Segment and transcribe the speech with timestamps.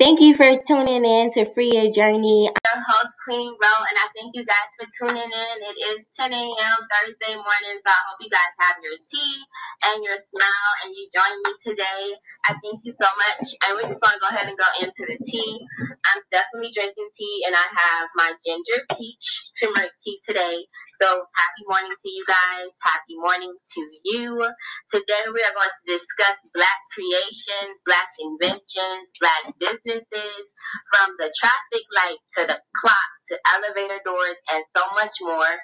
[0.00, 2.48] Thank you for tuning in to Free Your Journey.
[2.48, 5.56] I'm your host, Queen Ro, and I thank you guys for tuning in.
[5.60, 6.78] It is 10 a.m.
[6.88, 9.36] Thursday morning, so I hope you guys have your tea
[9.92, 12.04] and your smile and you join me today.
[12.48, 13.44] I thank you so much.
[13.68, 15.60] And we're just going to go ahead and go into the tea.
[15.84, 20.64] I'm definitely drinking tea, and I have my ginger peach turmeric tea today.
[21.00, 22.68] So happy morning to you guys.
[22.84, 24.36] Happy morning to you.
[24.92, 30.44] Today we are going to discuss black creations, black inventions, black businesses,
[30.92, 35.54] from the traffic light to the clock to elevator doors and so much more.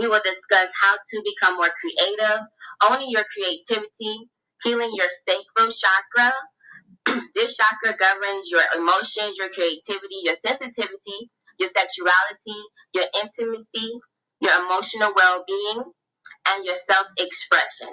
[0.00, 2.40] We will discuss how to become more creative,
[2.88, 4.32] owning your creativity,
[4.64, 6.32] healing your sacral chakra.
[7.36, 11.28] this chakra governs your emotions, your creativity, your sensitivity,
[11.60, 12.60] your sexuality,
[12.94, 13.92] your intimacy,
[14.40, 15.84] your emotional well being,
[16.48, 17.88] and your self expression.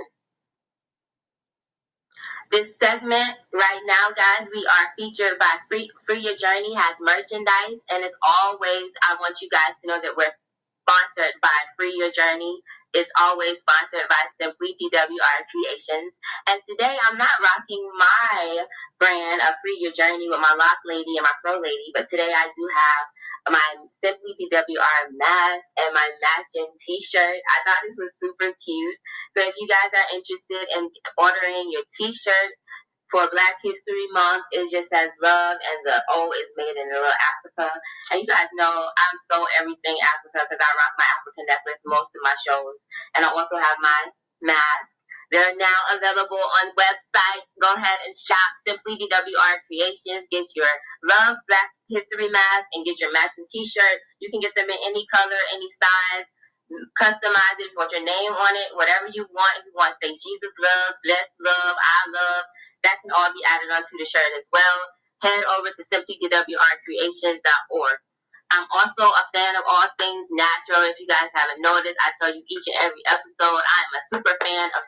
[2.51, 7.81] This segment right now, guys, we are featured by Free, Free Your Journey has merchandise,
[7.91, 10.31] and as always, I want you guys to know that we're
[10.85, 12.55] sponsored by Free Your Journey.
[12.93, 16.13] It's always sponsored by Simply DWR Creations.
[16.47, 18.63] And today I'm not rocking my
[18.99, 22.29] brand of Free Your Journey with my lock lady and my pro lady, but today
[22.29, 23.03] I do have
[23.49, 23.69] my
[24.03, 27.39] Simply DWR mask and my matching t-shirt.
[27.39, 28.97] I thought this was super cute.
[29.35, 32.51] So if you guys are interested in ordering your t-shirt
[33.11, 36.99] for Black History Month, it just says love and the O is made in a
[36.99, 37.71] little Africa.
[38.11, 42.11] And you guys know I'm so everything Africa because I rock my African necklace most
[42.11, 42.75] of my shows.
[43.15, 44.01] And I also have my
[44.51, 44.92] mask.
[45.33, 47.43] They're now available on website.
[47.61, 50.29] Go ahead and shop Simply DWR Creations.
[50.31, 50.69] Get your
[51.09, 53.99] Love Black History mask and get your matching t-shirt.
[54.21, 56.21] You can get them in any color, any size.
[57.01, 59.57] Customize it, put your name on it, whatever you want.
[59.59, 62.45] If you want to say Jesus love, bless love, I love,
[62.85, 64.79] that can all be added onto the shirt as well.
[65.23, 67.99] Head over to simplydwrcreations.org.
[68.51, 70.83] I'm also a fan of all things natural.
[70.89, 74.01] If you guys haven't noticed, I tell you each and every episode, I am a
[74.13, 74.83] super fan of.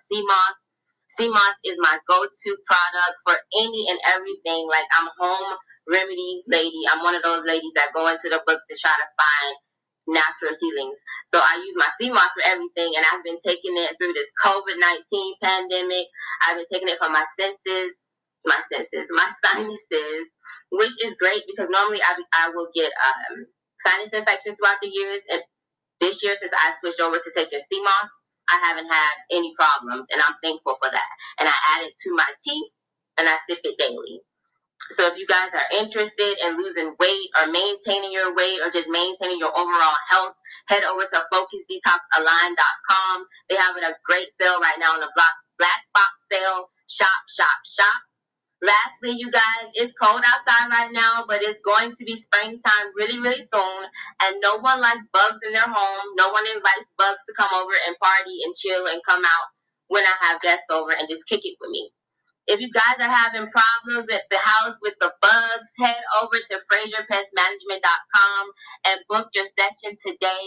[1.19, 4.67] Sea moss is my go-to product for any and everything.
[4.67, 5.55] Like I'm home
[5.87, 6.81] remedy lady.
[6.91, 9.55] I'm one of those ladies that go into the book to try to find
[10.07, 10.99] natural healings.
[11.33, 15.33] So I use my moss for everything, and I've been taking it through this COVID-19
[15.43, 16.07] pandemic.
[16.47, 17.91] I've been taking it for my senses,
[18.45, 20.25] my senses, my sinuses,
[20.75, 23.47] which is great because normally I, I will get um,
[23.85, 25.21] sinus infections throughout the years.
[25.31, 25.41] And
[26.01, 28.09] this year, since I switched over to taking moss,
[28.51, 31.09] I haven't had any problems, and I'm thankful for that.
[31.39, 32.61] And I add it to my tea,
[33.17, 34.21] and I sip it daily.
[34.99, 38.87] So if you guys are interested in losing weight or maintaining your weight or just
[38.87, 40.35] maintaining your overall health,
[40.69, 43.25] head over to FocusDetoxAlign.com.
[43.49, 46.69] They have a great sale right now on the Black, Black Box sale.
[46.87, 48.01] Shop, shop, shop.
[48.65, 53.19] Lastly, you guys, it's cold outside right now, but it's going to be springtime really,
[53.19, 53.81] really soon.
[54.23, 56.07] And no one likes bugs in their home.
[56.17, 59.47] No one invites bugs to come over and party and chill and come out
[59.87, 61.91] when I have guests over and just kick it with me.
[62.47, 66.61] If you guys are having problems at the house with the bugs, head over to
[66.69, 68.43] FrazierPestManagement.com
[68.89, 70.45] and book your session today.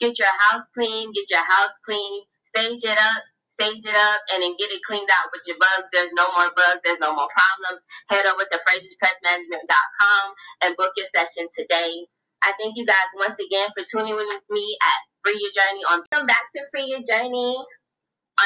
[0.00, 2.22] Get your house clean, get your house clean,
[2.54, 3.22] stage it up,
[3.60, 5.92] stage it up, and then get it cleaned out with your bugs.
[5.92, 7.84] There's no more bugs, there's no more problems.
[8.08, 10.24] Head over to FrazierPestManagement.com
[10.64, 12.08] and book your session today.
[12.40, 15.84] I thank you guys once again for tuning in with me at Free Your Journey
[15.92, 17.56] on Come Back to Free Your Journey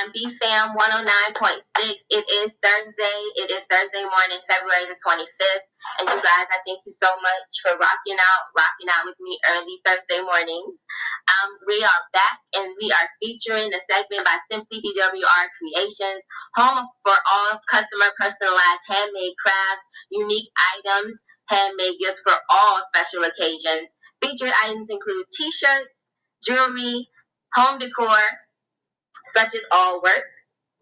[0.01, 1.63] on BFAM 109.6.
[2.11, 3.21] It is Thursday.
[3.39, 5.67] It is Thursday morning, February the 25th.
[6.01, 9.39] And you guys, I thank you so much for rocking out, rocking out with me
[9.55, 10.75] early Thursday mornings.
[11.31, 16.23] Um, we are back and we are featuring a segment by Simply DWR Creations,
[16.57, 21.15] home for all customer personalized handmade crafts, unique items,
[21.49, 23.89] handmade gifts for all special occasions.
[24.23, 25.93] Featured items include t-shirts,
[26.47, 27.09] jewelry,
[27.55, 28.19] home decor,
[29.37, 30.25] such as all work,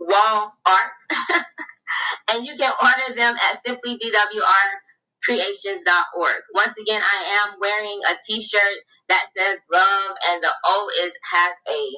[0.01, 0.93] wall art,
[2.33, 6.43] and you can order them at simplydwrcreations.org.
[6.55, 8.79] Once again, I am wearing a t-shirt
[9.09, 11.91] that says love and the O is has a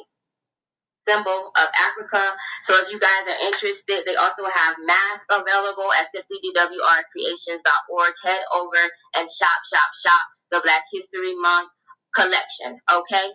[1.09, 2.35] symbol of Africa.
[2.69, 8.13] So if you guys are interested, they also have masks available at simplydwrcreations.org.
[8.25, 8.83] Head over
[9.17, 11.69] and shop, shop, shop the Black History Month
[12.15, 12.79] collection.
[12.91, 13.29] Okay?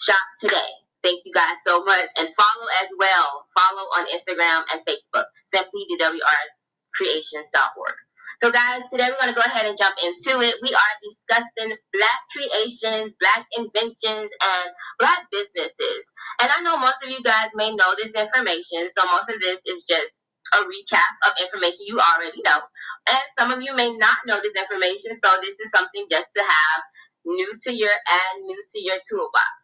[0.00, 0.85] Shop today.
[1.06, 2.10] Thank you guys so much.
[2.18, 3.46] And follow as well.
[3.54, 5.30] Follow on Instagram and Facebook.
[5.54, 7.96] Simply DWRcreations.org.
[8.42, 10.58] So guys, today we're going to go ahead and jump into it.
[10.66, 14.66] We are discussing black creations, black inventions, and
[14.98, 16.02] black businesses.
[16.42, 19.62] And I know most of you guys may know this information, so most of this
[19.62, 20.10] is just
[20.58, 22.66] a recap of information you already know.
[23.14, 26.42] And some of you may not know this information, so this is something just to
[26.42, 26.82] have
[27.24, 29.54] new to your and new to your toolbox.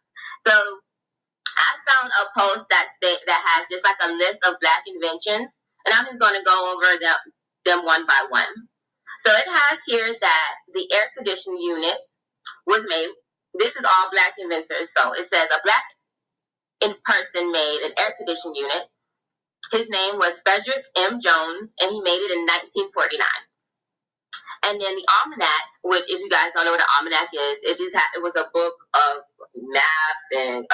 [0.47, 0.79] So
[1.57, 5.49] I found a post that say, that has just like a list of black inventions,
[5.85, 7.19] and I'm just going to go over them,
[7.65, 8.53] them one by one.
[9.25, 11.97] So it has here that the air conditioning unit
[12.67, 13.09] was made.
[13.59, 14.89] This is all black inventors.
[14.97, 15.85] So it says a black
[16.81, 18.87] in person made an air conditioning unit.
[19.73, 21.21] His name was Frederick M.
[21.23, 23.27] Jones, and he made it in 1949.
[24.65, 27.77] And then the almanac, which if you guys don't know what an almanac is, it
[27.79, 29.23] just it was a book of
[29.55, 30.65] maps and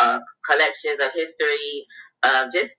[0.00, 0.18] uh, uh,
[0.48, 1.84] collections of history
[2.24, 2.72] of just.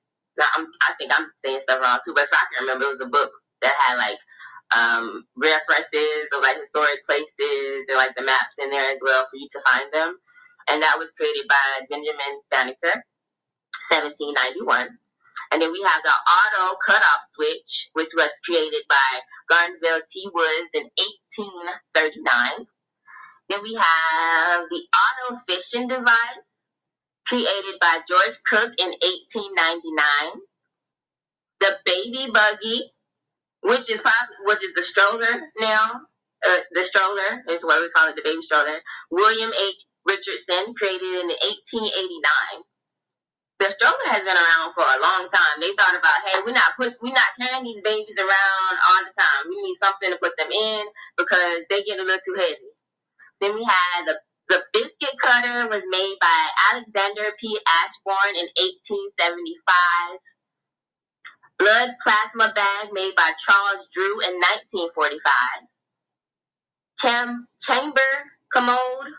[0.57, 3.05] I'm, I think I'm saying stuff wrong too, but if I can remember, it was
[3.05, 3.29] a book
[3.61, 4.17] that had like
[4.73, 9.37] um, references of like historic places and like the maps in there as well for
[9.37, 10.17] you to find them.
[10.71, 13.03] And that was created by Benjamin Banneker,
[13.91, 14.97] 1791.
[15.51, 19.09] And then we have the auto cutoff switch, which was created by
[19.49, 20.29] Granville T.
[20.33, 20.87] Woods in
[21.43, 22.67] 1839.
[23.49, 26.47] Then we have the auto fishing device,
[27.31, 30.43] created by George Cook in 1899.
[31.63, 32.91] The baby buggy,
[33.63, 34.03] which is
[34.43, 36.03] which is the stroller now.
[36.43, 38.83] Uh, the stroller is what we call it, the baby stroller.
[39.11, 39.79] William H.
[40.03, 42.67] Richardson, created in 1889.
[43.63, 45.55] The stroller has been around for a long time.
[45.61, 49.13] They thought about, hey, we're not put, we're not carrying these babies around all the
[49.15, 49.41] time.
[49.47, 50.83] We need something to put them in
[51.15, 52.73] because they get a little too heavy.
[53.39, 54.17] Then we had the
[54.51, 57.59] the biscuit cutter was made by Alexander P.
[57.83, 60.19] Ashbourne in 1875
[61.59, 64.35] blood plasma bag made by Charles Drew in
[64.83, 65.67] 1945.
[66.99, 68.11] Cham- chamber
[68.53, 69.13] commode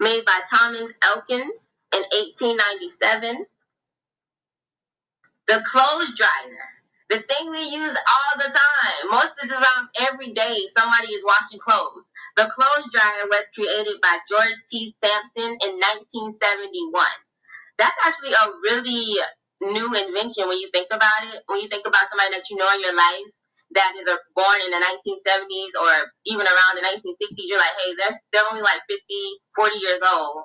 [0.00, 1.52] made by Thomas Elkins
[1.94, 2.02] in
[2.40, 3.46] 1897.
[5.48, 6.64] The clothes dryer,
[7.10, 9.10] the thing we use all the time.
[9.10, 12.04] Most of the time, every day, somebody is washing clothes.
[12.36, 14.94] The clothes dryer was created by George T.
[15.02, 15.72] Sampson in
[16.12, 16.92] 1971.
[17.80, 19.16] That's actually a really
[19.64, 21.40] new invention when you think about it.
[21.46, 23.28] When you think about somebody that you know in your life
[23.72, 24.04] that is
[24.36, 28.62] born in the 1970s or even around the 1960s, you're like, hey, they're, they're only
[28.62, 29.00] like 50,
[29.56, 30.44] 40 years old.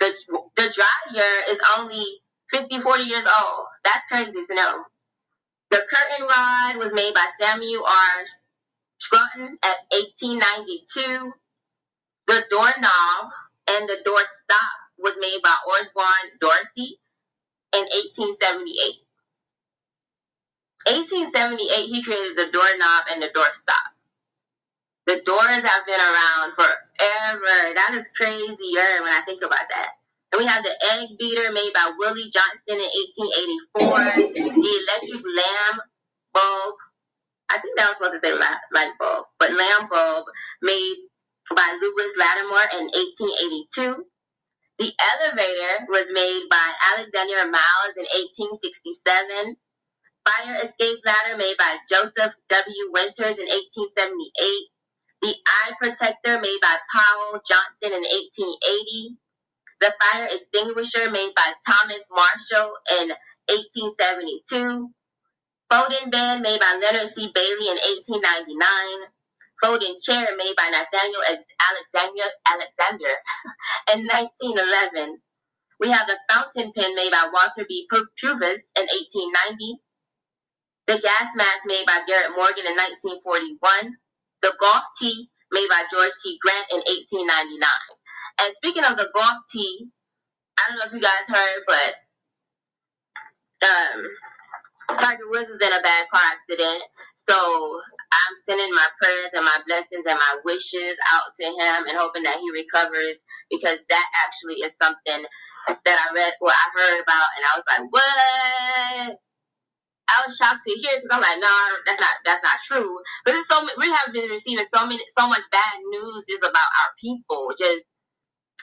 [0.00, 0.10] The,
[0.58, 2.06] the dryer is only
[2.52, 3.66] 50, 40 years old.
[3.84, 4.82] That's crazy to know.
[5.70, 8.26] The curtain rod was made by Samuel R.
[9.12, 11.32] Scottron at 1892.
[12.28, 13.32] The doorknob
[13.70, 16.98] and the door stop was made by Osborne Dorsey
[17.74, 19.04] in 1878.
[20.86, 23.92] 1878, he created the doorknob and the doorstop.
[25.06, 27.74] The doors have been around forever.
[27.74, 29.98] That is crazier when I think about that.
[30.32, 32.90] And we have the egg beater made by Willie Johnson in
[34.24, 34.32] 1884.
[34.56, 35.82] the electric lamp
[36.32, 36.74] bulb.
[37.52, 40.26] I think that was supposed to say light bulb, but lamp bulb
[40.62, 40.96] made
[41.54, 42.84] by Lewis Latimer in
[43.76, 44.06] 1882.
[44.78, 48.06] The elevator was made by Alexander Miles in
[48.58, 49.56] 1867.
[50.26, 52.84] Fire escape ladder made by Joseph W.
[52.92, 54.68] Winters in 1878.
[55.22, 59.18] The eye protector made by Powell Johnson in 1880.
[59.80, 63.08] The fire extinguisher made by Thomas Marshall in
[63.50, 64.90] 1872.
[65.72, 67.32] Folding bed made by Leonard C.
[67.32, 69.08] Bailey in 1899
[69.62, 73.14] folding chair made by Nathaniel Alexander, Alexander
[73.94, 75.22] in 1911.
[75.80, 77.86] We have the fountain pen made by Walter B.
[77.88, 79.80] Purvis in 1890.
[80.88, 83.96] The gas mask made by Garrett Morgan in 1941.
[84.42, 86.36] The golf tee made by George T.
[86.42, 87.64] Grant in 1899.
[88.44, 89.88] And speaking of the golf tee,
[90.58, 91.92] I don't know if you guys heard, but
[93.62, 94.04] um,
[94.90, 96.82] Woods was in a bad car accident.
[97.30, 101.98] So I'm sending my prayers and my blessings and my wishes out to him and
[101.98, 103.16] hoping that he recovers
[103.50, 105.24] because that actually is something
[105.68, 109.18] that I read or I heard about and I was like, what?
[110.10, 111.54] I was shocked to hear because I'm like, no,
[111.86, 112.98] that's not that's not true.
[113.24, 116.70] But it's so we have been receiving so many so much bad news just about
[116.82, 117.82] our people, just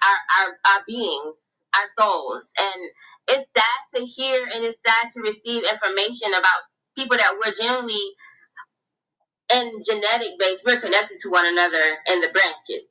[0.04, 1.36] our our our beings,
[1.76, 2.82] our souls, and
[3.30, 6.62] it's sad to hear and it's sad to receive information about
[6.98, 8.04] people that we're genuinely
[9.52, 12.86] and genetic base, we're connected to one another in the branches.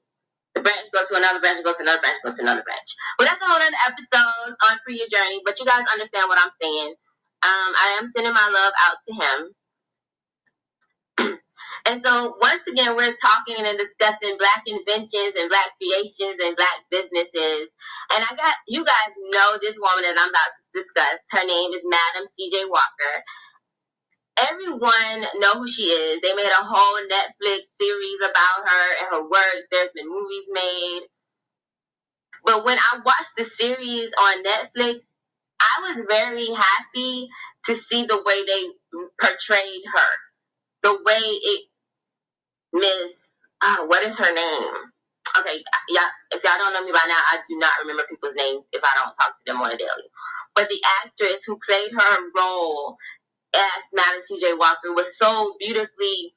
[0.55, 2.89] The branch goes to another branch, goes to another branch, goes to another branch.
[3.19, 6.39] Well, that's a whole other episode on Free Your Journey, but you guys understand what
[6.43, 6.95] I'm saying.
[7.39, 9.55] Um, I am sending my love out to him.
[11.89, 16.79] and so once again, we're talking and discussing black inventions and black creations and black
[16.91, 17.69] businesses.
[18.15, 21.19] And I got, you guys know this woman that I'm about to discuss.
[21.33, 22.67] Her name is Madam C.J.
[22.67, 23.17] Walker.
[24.51, 26.21] Everyone know who she is.
[26.23, 29.63] They made a whole Netflix series about her and her work.
[29.71, 31.03] There's been movies made.
[32.45, 35.01] But when I watched the series on Netflix,
[35.61, 37.29] I was very happy
[37.67, 38.69] to see the way they
[39.23, 40.11] portrayed her.
[40.83, 41.68] The way it
[42.73, 43.13] Miss
[43.63, 44.75] uh, what is her name?
[45.41, 48.65] Okay, yeah, if y'all don't know me by now, I do not remember people's names
[48.73, 50.09] if I don't talk to them on a daily.
[50.57, 52.97] But the actress who played her role
[53.55, 54.55] as Madam C.J.
[54.55, 56.35] Walker was so beautifully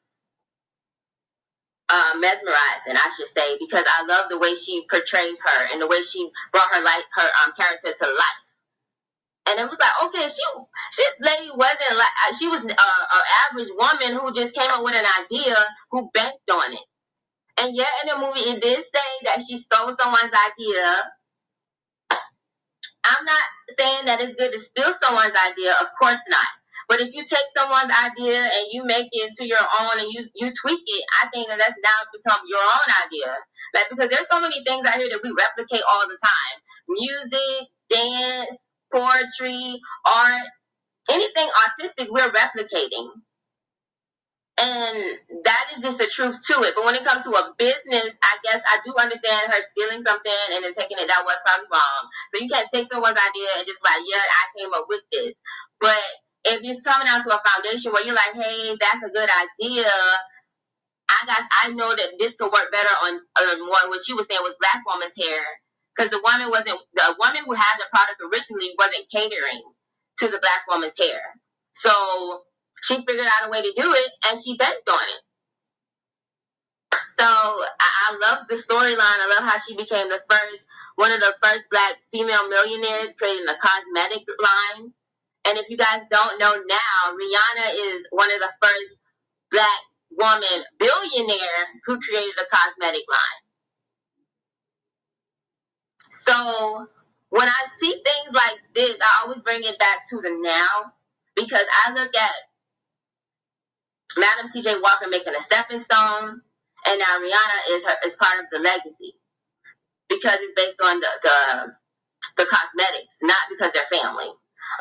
[1.89, 5.87] uh, mesmerizing, I should say, because I love the way she portrayed her and the
[5.87, 8.41] way she brought her life, her um, character to life.
[9.49, 10.45] And it was like, okay, she,
[10.97, 14.83] this lady wasn't like, uh, she was uh, an average woman who just came up
[14.83, 15.55] with an idea
[15.89, 16.87] who banked on it.
[17.59, 20.85] And yet in the movie, it did say that she stole someone's idea.
[23.01, 23.45] I'm not
[23.79, 25.73] saying that it's good to steal someone's idea.
[25.81, 26.51] Of course not.
[26.87, 30.27] But if you take someone's idea and you make it into your own and you,
[30.35, 33.31] you tweak it, I think that that's now become your own idea.
[33.73, 36.55] Like, because there's so many things out here that we replicate all the time.
[36.89, 38.59] Music, dance,
[38.93, 40.47] poetry, art,
[41.09, 43.09] anything artistic, we're replicating.
[44.61, 46.75] And that is just the truth to it.
[46.75, 50.41] But when it comes to a business, I guess I do understand her stealing something
[50.53, 52.01] and then taking it that was probably wrong.
[52.29, 55.33] So you can't take someone's idea and just like, yeah, I came up with this.
[55.79, 55.97] But
[56.45, 59.89] if you're coming out to a foundation where you're like, hey, that's a good idea,
[61.09, 64.41] I got, I know that this could work better on, on what, she was saying
[64.43, 65.43] was black woman's hair.
[66.01, 69.61] Because the woman wasn't, the woman who had the product originally wasn't catering
[70.17, 71.21] to the black woman's hair.
[71.85, 72.41] So
[72.89, 75.21] she figured out a way to do it and she banked on it.
[77.21, 78.97] So I, I love the storyline.
[78.97, 80.59] I love how she became the first,
[80.95, 84.93] one of the first black female millionaires creating a cosmetic line.
[85.45, 88.91] And if you guys don't know now, Rihanna is one of the first
[89.51, 89.81] black
[90.17, 93.40] woman billionaire who created a cosmetic line.
[96.31, 96.87] So
[97.31, 100.93] when I see things like this, I always bring it back to the now
[101.35, 102.33] because I look at
[104.17, 104.79] Madam C.J.
[104.81, 106.41] Walker making a stepping stone,
[106.87, 109.15] and now Rihanna is her, is part of the legacy
[110.09, 111.67] because it's based on the, the
[112.37, 114.31] the cosmetics, not because they're family.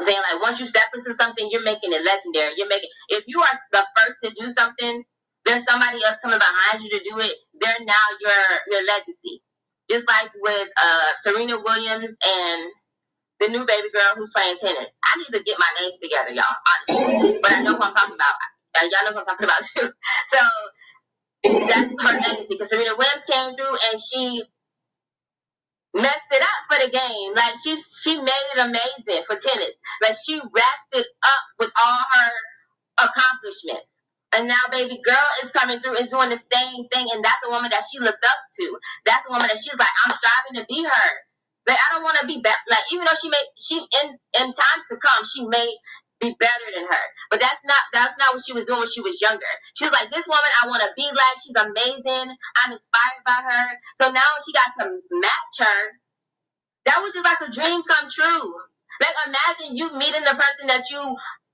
[0.00, 2.54] I'm saying like once you step into something, you're making it legendary.
[2.56, 5.04] You're making if you are the first to do something,
[5.46, 7.36] there's somebody else coming behind you to do it.
[7.60, 8.40] They're now your
[8.72, 9.42] your legacy.
[9.90, 12.62] Just like with uh, Serena Williams and
[13.40, 14.90] the new baby girl who's playing tennis.
[15.04, 16.56] I need to get my names together, y'all.
[16.90, 18.36] Honestly, but I know who I'm talking about.
[18.82, 19.92] Y'all know what I'm talking about too.
[20.34, 20.40] So
[21.68, 24.44] that's her legacy because Serena Williams came through and she
[25.94, 27.34] messed it up for the game.
[27.34, 29.74] Like she she made it amazing for tennis.
[30.02, 32.32] Like she wrapped it up with all her
[33.08, 33.89] accomplishments.
[34.36, 37.50] And now baby girl is coming through and doing the same thing and that's the
[37.50, 38.66] woman that she looked up to.
[39.06, 41.10] That's the woman that she's like, I'm striving to be her.
[41.68, 42.58] Like I don't want to be back.
[42.70, 44.08] Like even though she made she in
[44.40, 45.76] in times to come she made
[46.20, 47.04] be better than her.
[47.30, 49.52] But that's not that's not what she was doing when she was younger.
[49.74, 52.28] She was like, This woman I wanna be like, she's amazing,
[52.62, 53.66] I'm inspired by her.
[54.02, 55.80] So now she got to match her.
[56.86, 58.54] That was just like a dream come true.
[59.00, 61.02] Like imagine you meeting the person that you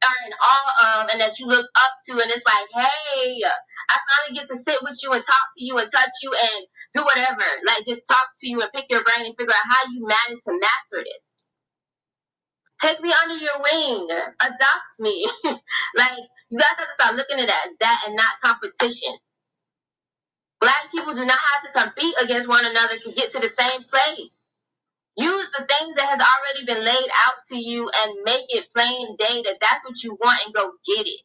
[0.04, 0.72] are in awe
[1.02, 4.58] of and that you look up to and it's like, hey, I finally get to
[4.68, 7.44] sit with you and talk to you and touch you and do whatever.
[7.66, 10.42] Like just talk to you and pick your brain and figure out how you manage
[10.44, 11.22] to master this.
[12.82, 14.08] Take me under your wing.
[14.10, 15.28] Adopt me.
[15.44, 16.18] like,
[16.50, 19.14] you guys have to start looking at that, that and not competition.
[20.60, 23.82] Black people do not have to compete against one another to get to the same
[23.84, 24.30] place.
[25.16, 29.16] Use the things that has already been laid out to you and make it plain
[29.18, 31.20] day that that's what you want and go get it.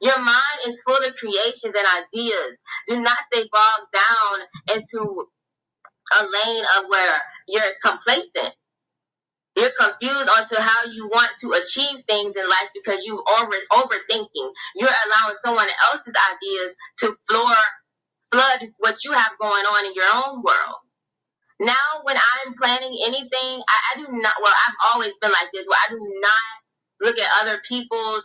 [0.00, 2.56] Your mind is full of creations and ideas.
[2.88, 5.26] Do not stay bogged down into
[6.20, 7.18] a lane of where
[7.48, 8.54] you're complacent.
[9.56, 14.50] You're confused onto how you want to achieve things in life because you over overthinking.
[14.76, 17.54] You're allowing someone else's ideas to floor
[18.32, 20.76] flood what you have going on in your own world.
[21.62, 24.34] Now, when I'm planning anything, I, I do not.
[24.42, 25.66] Well, I've always been like this.
[25.66, 26.44] Where I do not
[27.02, 28.22] look at other people's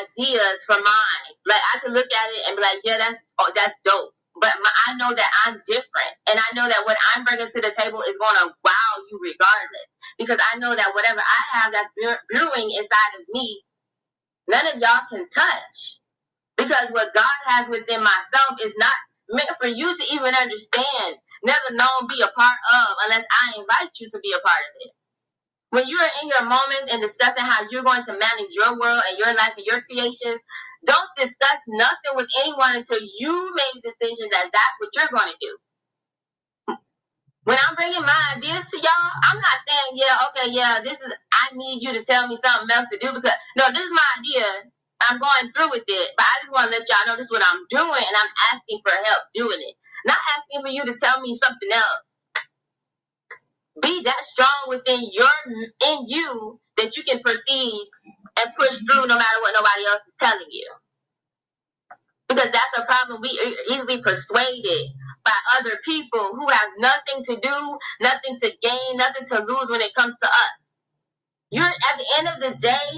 [0.00, 1.24] ideas for mine.
[1.46, 4.50] Like I can look at it and be like, yeah, that's oh, that's dope but
[4.64, 7.72] my, I know that I'm different, and I know that what I'm bringing to the
[7.78, 9.88] table is going to wow you regardless.
[10.18, 11.94] Because I know that whatever I have that's
[12.34, 13.62] brewing inside of me,
[14.48, 15.78] none of y'all can touch.
[16.56, 18.94] Because what God has within myself is not
[19.30, 23.92] meant for you to even understand, never known be a part of, unless I invite
[24.00, 24.82] you to be a part of it.
[25.70, 29.18] when you're in your moments and discussing how you're going to manage your world and
[29.18, 30.40] your life and your creations,
[30.86, 35.32] don't discuss nothing with anyone until you made a decision that that's what you're going
[35.32, 35.54] to do.
[37.44, 41.12] When I'm bringing my ideas to y'all, I'm not saying, yeah, okay, yeah, this is,
[41.32, 44.08] I need you to tell me something else to do because, no, this is my
[44.20, 44.46] idea.
[45.10, 47.32] I'm going through with it, but I just want to let y'all know this is
[47.34, 49.76] what I'm doing and I'm asking for help doing it.
[50.06, 52.04] Not asking for you to tell me something else.
[53.82, 55.30] Be that strong within your,
[55.88, 57.88] in you that you can proceed
[58.40, 60.70] and push through no matter what nobody else is telling you.
[62.28, 63.20] Because that's a problem.
[63.22, 64.88] We are easily persuaded
[65.24, 69.82] by other people who have nothing to do, nothing to gain, nothing to lose when
[69.82, 70.50] it comes to us.
[71.50, 72.90] You're at the end of the day,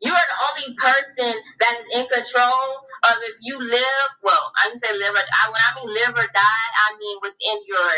[0.00, 4.08] you're the only person that is in control of you live.
[4.22, 5.48] Well, I can say live or die.
[5.50, 7.90] When I mean live or die, I mean within your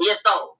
[0.00, 0.58] your soul.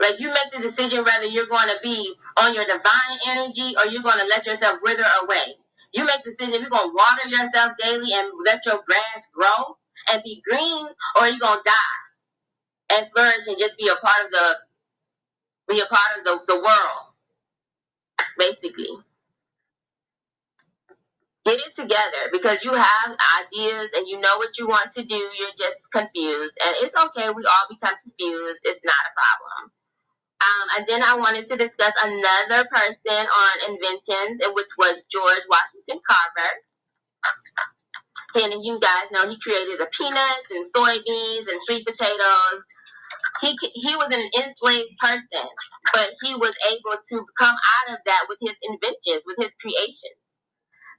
[0.00, 3.86] Like you make the decision whether you're going to be on your divine energy or
[3.86, 5.56] you're going to let yourself wither away.
[5.92, 9.22] You make the decision if you're going to water yourself daily and let your grass
[9.32, 9.76] grow
[10.12, 10.86] and be green,
[11.18, 14.56] or you're going to die and flourish and just be a part of the
[15.68, 17.14] be a part of the, the world,
[18.38, 18.88] basically.
[21.46, 25.16] Get it together because you have ideas and you know what you want to do.
[25.16, 26.54] You're just confused.
[26.64, 27.30] And it's okay.
[27.30, 28.60] We all become confused.
[28.64, 29.72] It's not a problem.
[30.38, 36.00] Um, and then I wanted to discuss another person on inventions, which was George Washington
[36.06, 36.52] Carver.
[38.36, 42.62] And you guys know he created the peanuts and soybeans and sweet potatoes.
[43.42, 45.48] He he was an enslaved person,
[45.94, 50.18] but he was able to come out of that with his inventions, with his creations.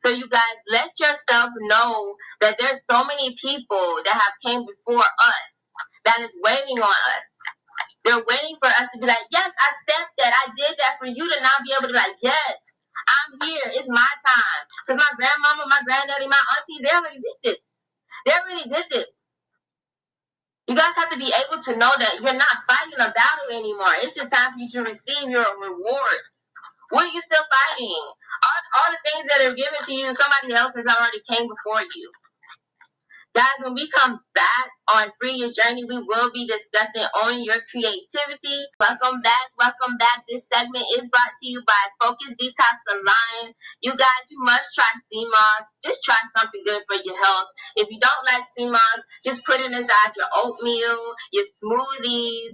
[0.05, 4.99] So you guys let yourself know that there's so many people that have came before
[4.99, 5.45] us
[6.05, 7.21] that is waiting on us
[8.05, 10.33] they're waiting for us to be like, yes, I stepped that.
[10.33, 12.53] I did that for you to not be able to be like, yes,
[12.95, 13.69] I'm here.
[13.73, 14.61] It's my time.
[14.87, 17.59] Because my grandmama, my granddaddy, my auntie, they already did this.
[18.25, 19.09] They already did this.
[20.67, 23.93] You guys have to be able to know that you're not fighting a battle anymore.
[24.01, 26.21] It's just time for you to receive your reward.
[26.91, 28.05] What are you still fighting?
[28.45, 31.83] All, all the things that are given to you, somebody else has already came before
[31.95, 32.11] you.
[33.35, 37.63] Guys, when we come back on Free Your Journey, we will be discussing on your
[37.71, 38.59] creativity.
[38.81, 39.47] Welcome back.
[39.57, 40.25] Welcome back.
[40.27, 43.55] This segment is brought to you by Focus Detox Align.
[43.83, 45.63] You guys, you must try sea moss.
[45.85, 47.47] Just try something good for your health.
[47.77, 50.99] If you don't like sea moss, just put it inside your oatmeal,
[51.31, 52.51] your smoothies,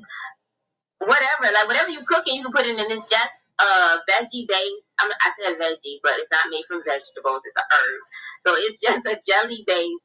[1.00, 1.54] whatever.
[1.54, 4.82] Like whatever you're cooking, you can put it in this just uh, veggie base.
[5.00, 7.42] I, mean, I said veggie, but it's not made from vegetables.
[7.46, 8.02] It's a herb.
[8.48, 10.02] So it's just a jelly base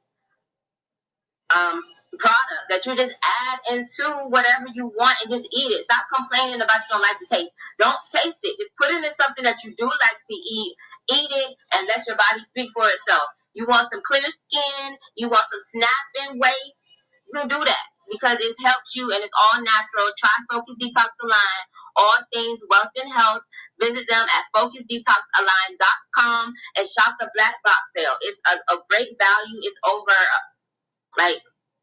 [1.55, 1.81] um,
[2.19, 5.85] product that you just add into whatever you want and just eat it.
[5.85, 7.53] Stop complaining about you don't like the taste.
[7.79, 8.57] Don't taste it.
[8.59, 10.75] Just put it in something that you do like to eat.
[11.13, 13.29] Eat it and let your body speak for itself.
[13.55, 14.97] You want some clear skin.
[15.17, 16.73] You want some snapping weight.
[17.27, 20.11] You can do that because it helps you and it's all natural.
[20.19, 21.63] Try Focus Detox Align.
[21.97, 23.43] All things wealth and health.
[23.81, 26.45] Visit them at focusdetoxalign.com
[26.79, 28.17] and shop the black box sale.
[28.23, 29.61] It's a, a great value.
[29.65, 30.19] It's over
[31.19, 31.41] like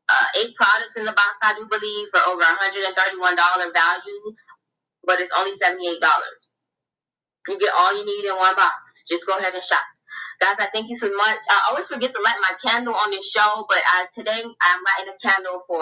[0.09, 4.23] uh, eight products in the box, I do believe, for over $131 value,
[5.05, 6.01] but it's only $78.
[7.47, 8.75] You get all you need in one box.
[9.09, 9.85] Just go ahead and shop.
[10.41, 11.39] Guys, I thank you so much.
[11.49, 15.13] I always forget to light my candle on this show, but uh, today I'm lighting
[15.13, 15.81] a candle for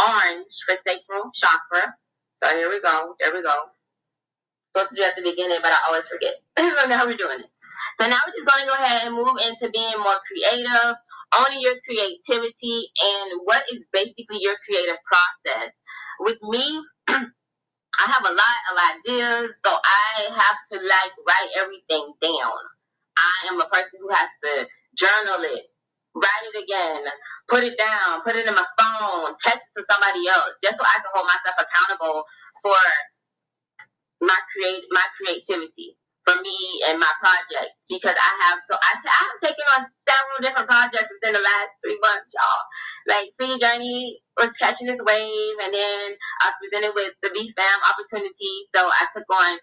[0.00, 1.94] orange for sacral chakra.
[2.42, 3.14] So here we go.
[3.20, 3.54] There we go.
[4.74, 6.34] Supposed to do at the beginning, but I always forget.
[6.58, 7.50] so now we're doing it.
[8.00, 10.96] So now we're just going to go ahead and move into being more creative,
[11.38, 15.70] owning your creativity and what is basically your creative process.
[16.20, 16.82] With me,
[18.00, 22.58] I have a lot of ideas, so I have to like write everything down.
[23.18, 25.66] I am a person who has to journal it,
[26.16, 27.02] write it again,
[27.48, 30.98] put it down, put it in my phone, text to somebody else, just so I
[31.02, 32.24] can hold myself accountable
[32.62, 32.82] for
[34.22, 35.96] my create my creativity
[36.26, 36.58] for me
[36.90, 41.08] and my project because I have so I, I have taken on several different projects
[41.14, 42.64] within the last three months, y'all.
[43.08, 46.06] Like Free Journey was catching its wave, and then
[46.42, 49.54] I was presented with the B Fam opportunity, so I took on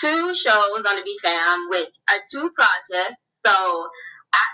[0.00, 3.20] two shows on the B Fam, which are two projects.
[3.46, 3.88] So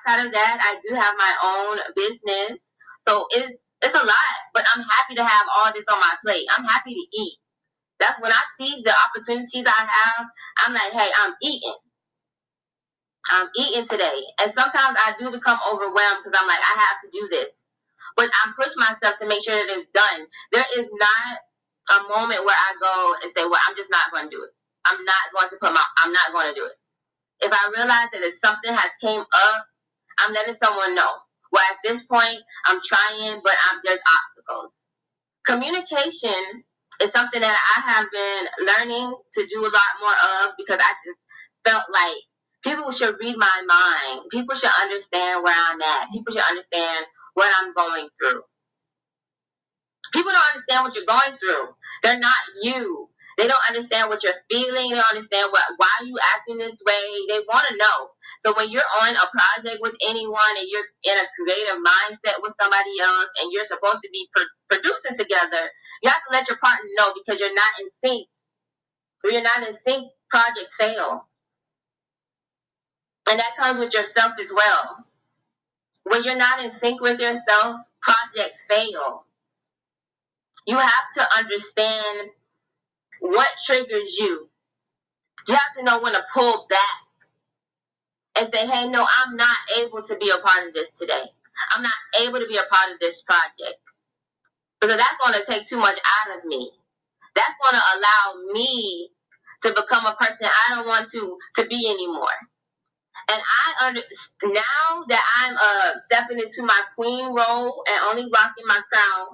[0.08, 2.58] outside of that, I do have my own business,
[3.06, 6.46] so it's it's a lot, but I'm happy to have all this on my plate.
[6.56, 7.38] I'm happy to eat.
[8.00, 10.26] That's when I see the opportunities I have,
[10.66, 11.78] I'm like, hey, I'm eating.
[13.30, 14.18] I'm eating today.
[14.42, 17.50] And sometimes I do become overwhelmed because I'm like, I have to do this.
[18.16, 20.26] But I'm pushing myself to make sure that it's done.
[20.52, 21.34] There is not
[21.94, 24.50] a moment where I go and say, well, I'm just not going to do it.
[24.86, 26.78] I'm not going to put my, I'm not going to do it.
[27.46, 29.66] If I realize that if something has came up,
[30.20, 31.12] I'm letting someone know.
[31.52, 34.72] Well, at this point, I'm trying, but I'm, there's obstacles.
[35.46, 36.64] Communication
[37.02, 40.92] is something that I have been learning to do a lot more of because I
[41.04, 41.20] just
[41.66, 42.16] felt like
[42.64, 44.26] people should read my mind.
[44.30, 46.10] People should understand where I'm at.
[46.12, 48.42] People should understand what I'm going through.
[50.12, 51.74] People don't understand what you're going through.
[52.04, 53.08] They're not you.
[53.38, 54.90] They don't understand what you're feeling.
[54.90, 57.04] They don't understand what why you acting this way.
[57.28, 58.10] They want to know.
[58.46, 62.54] So when you're on a project with anyone and you're in a creative mindset with
[62.60, 65.70] somebody else and you're supposed to be pro- producing together,
[66.02, 68.28] you have to let your partner know because you're not in sync.
[69.22, 71.26] When you're not in sync, projects fail.
[73.30, 75.06] And that comes with yourself as well.
[76.04, 79.24] When you're not in sync with yourself, projects fail.
[80.66, 82.30] You have to understand
[83.20, 84.48] what triggers you.
[85.48, 87.07] You have to know when to pull back
[88.38, 91.24] and say, hey, no, I'm not able to be a part of this today.
[91.74, 93.80] I'm not able to be a part of this project.
[94.80, 96.70] Because that's going to take too much out of me.
[97.34, 99.10] That's going to allow me
[99.64, 102.28] to become a person I don't want to to be anymore.
[103.30, 104.02] And I under
[104.44, 109.28] now that I'm uh stepping into my queen role and only rocking my crown,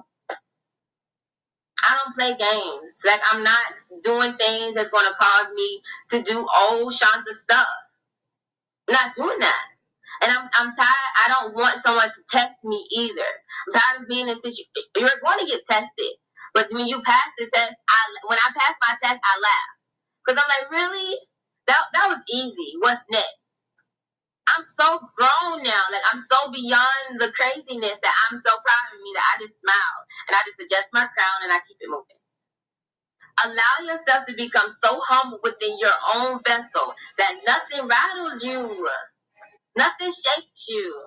[1.83, 2.93] I don't play games.
[3.05, 3.65] Like I'm not
[4.03, 7.67] doing things that's gonna cause me to do old Shanta stuff.
[8.89, 9.65] Not doing that.
[10.23, 11.11] And I'm I'm tired.
[11.25, 13.31] I don't want someone to test me either.
[13.67, 14.65] I'm tired of being in situation.
[14.97, 16.13] You're going to get tested,
[16.53, 19.71] but when you pass the test, I when I pass my test, I laugh
[20.25, 21.17] because I'm like, really?
[21.67, 22.77] That that was easy.
[22.81, 23.39] What's next?
[24.49, 25.83] I'm so grown now.
[25.91, 29.57] Like I'm so beyond the craziness that I'm so proud of me that I just
[29.61, 32.21] smile and I just adjust my crown and I keep it moving.
[33.43, 38.89] Allow yourself to become so humble within your own vessel that nothing rattles you.
[39.77, 41.03] Nothing shakes you.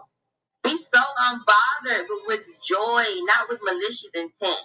[0.64, 4.60] Be so unbothered, but with joy, not with malicious intent.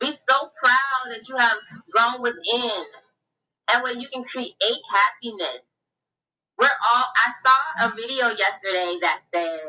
[0.00, 1.58] Be so proud that you have
[1.92, 2.84] grown within
[3.72, 5.62] and where you can create happiness.
[6.58, 9.60] We're all, I saw a video yesterday that said,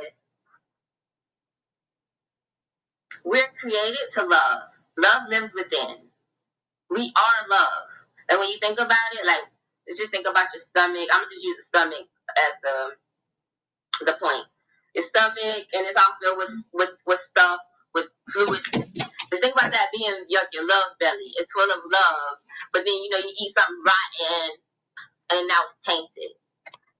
[3.25, 4.61] we're created to love.
[4.99, 6.04] Love lives within.
[6.89, 7.83] We are love.
[8.29, 9.45] And when you think about it, like,
[9.97, 11.09] just think about your stomach.
[11.13, 12.75] I'm to just use the stomach as the
[14.05, 14.45] the point.
[14.95, 17.59] Your stomach and it's all filled with with, with stuff,
[17.93, 18.61] with fluid.
[19.31, 22.33] The thing about that being your, your love belly, it's full of love.
[22.73, 24.51] But then you know you eat something rotten
[25.33, 26.33] and now it's tainted.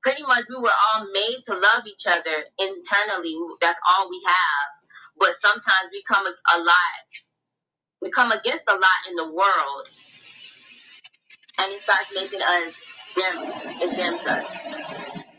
[0.03, 3.35] Pretty much we were all made to love each other internally.
[3.61, 4.67] That's all we have.
[5.19, 7.07] But sometimes we come as a lot.
[8.05, 9.87] We come against a lot in the world.
[11.59, 12.73] And it starts making us
[13.15, 13.35] dim.
[13.89, 14.47] It dims us.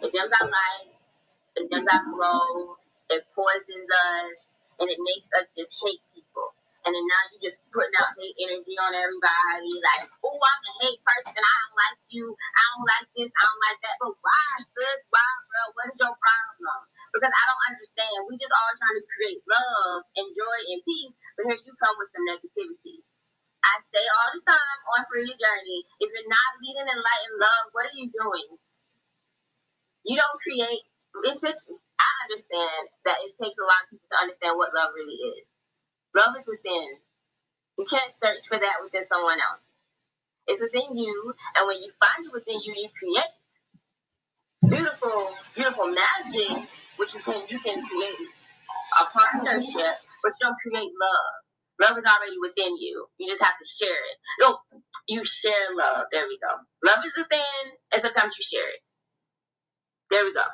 [0.03, 0.81] It dims our light
[1.57, 2.77] it does not grow,
[3.11, 4.37] it poisons us,
[4.81, 6.06] and it makes us just hate.
[6.87, 10.73] And then now you're just putting out hate energy on everybody, like, oh, I'm a
[10.87, 13.97] hate person, I don't like you, I don't like this, I don't like that.
[13.99, 15.01] But why, sis?
[15.11, 15.63] Why, bro?
[15.75, 16.81] What is your problem?
[17.11, 18.31] Because I don't understand.
[18.31, 21.99] We just all trying to create love and joy and peace, but here you come
[21.99, 23.03] with some negativity.
[23.67, 27.39] I say all the time on Free Journey, if you're not leading in light and
[27.43, 28.63] love, what are you doing?
[30.07, 30.87] You don't create
[31.35, 34.95] It's just, I understand that it takes a lot of people to understand what love
[34.95, 35.51] really is.
[36.17, 36.89] Love is within.
[37.79, 39.63] You can't search for that within someone else.
[40.49, 43.35] It's within you, and when you find it within you, you create
[44.71, 48.29] beautiful, beautiful magic, which is when you can create
[49.01, 51.35] a partnership, but you don't create love.
[51.83, 53.07] Love is already within you.
[53.19, 54.19] You just have to share it.
[54.41, 54.59] No,
[55.09, 56.07] you share love.
[56.13, 56.55] There we go.
[56.87, 58.81] Love is within, and sometimes you share it.
[60.11, 60.45] There we go.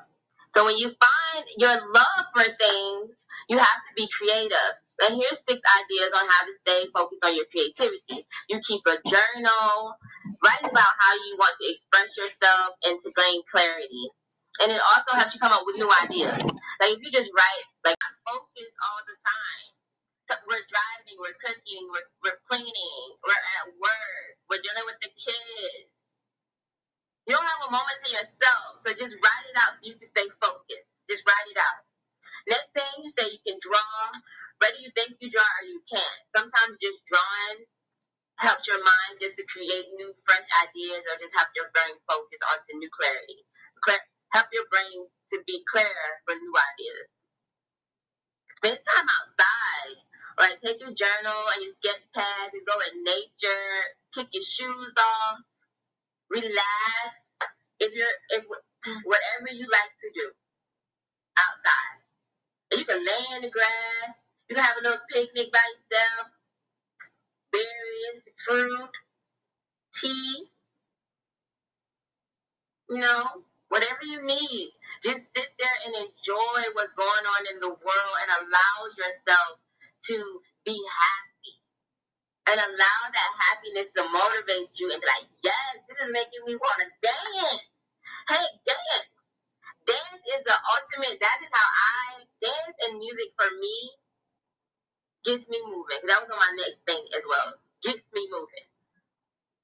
[0.56, 3.12] So when you find your love for things,
[3.48, 4.74] you have to be creative.
[5.02, 8.26] And here's six ideas on how to stay focused on your creativity.
[8.48, 9.96] You keep a journal,
[10.44, 14.06] write about how you want to express yourself and to gain clarity.
[14.62, 16.40] And it also helps you come up with new ideas.
[16.80, 19.68] Like if you just write, like focus all the time.
[20.48, 25.84] We're driving, we're cooking, we're, we're cleaning, we're at work, we're dealing with the kids
[27.26, 30.10] you don't have a moment to yourself, so just write it out so you can
[30.10, 30.90] stay focused.
[31.06, 31.80] Just write it out.
[32.50, 33.94] Next thing you say you can draw.
[34.62, 36.22] Whether you think you draw or you can't.
[36.38, 37.66] Sometimes just drawing
[38.38, 42.38] helps your mind just to create new, fresh ideas or just help your brain focus
[42.46, 43.42] onto new clarity.
[44.30, 47.08] help your brain to be clear for new ideas.
[48.62, 49.98] Spend time outside.
[50.38, 53.74] Like take your journal and your sketch pad and go in nature,
[54.14, 55.42] kick your shoes off,
[56.30, 57.10] relax.
[57.82, 60.26] If you're, if whatever you like to do
[61.36, 61.98] outside,
[62.78, 64.21] you can lay in the grass.
[64.52, 66.28] You can have a little picnic by yourself,
[67.56, 68.92] berries, fruit,
[69.96, 70.44] tea.
[72.90, 74.76] You know, whatever you need.
[75.08, 79.56] Just sit there and enjoy what's going on in the world and allow yourself
[80.12, 80.16] to
[80.68, 81.56] be happy.
[82.52, 86.60] And allow that happiness to motivate you and be like, yes, this is making me
[86.60, 87.64] want to dance.
[88.28, 89.08] Hey, dance.
[89.88, 94.01] Dance is the ultimate, that is how I, dance and music for me
[95.24, 96.02] gets me moving.
[96.06, 97.54] That was on my next thing as well.
[97.82, 98.66] Gets me moving.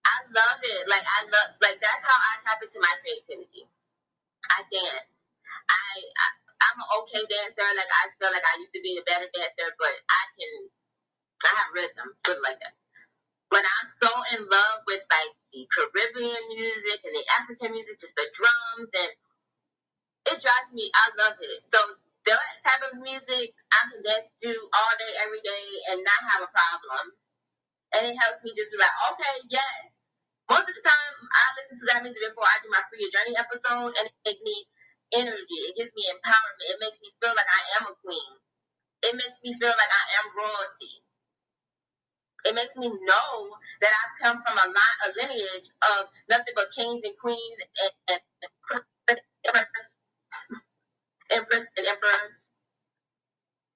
[0.07, 0.83] I love it.
[0.89, 3.69] Like I love like that's how I tap into my creativity.
[4.51, 5.09] I dance.
[5.69, 6.27] I, I
[6.69, 7.69] I'm an okay dancer.
[7.77, 10.53] Like I feel like I used to be a better dancer, but I can
[11.45, 12.75] I have rhythm, good like that.
[13.51, 18.17] But I'm so in love with like the Caribbean music and the African music, just
[18.17, 19.13] the drums and
[20.29, 20.91] it drives me.
[20.93, 21.65] I love it.
[21.73, 21.81] So
[22.37, 26.43] that type of music I can dance to all day, every day, and not have
[26.45, 27.05] a problem.
[27.97, 29.93] And it helps me just be like, okay, yes.
[30.51, 33.37] Most of the time, I listen to that music before I do my free journey
[33.39, 34.57] episode, and it makes me
[35.17, 35.59] energy.
[35.71, 36.69] It gives me empowerment.
[36.73, 38.33] It makes me feel like I am a queen.
[39.05, 40.95] It makes me feel like I am royalty.
[42.47, 43.33] It makes me know
[43.83, 47.93] that I've come from a line, a lineage of nothing but kings and queens and,
[48.11, 48.21] and
[51.39, 52.25] empress and emperor.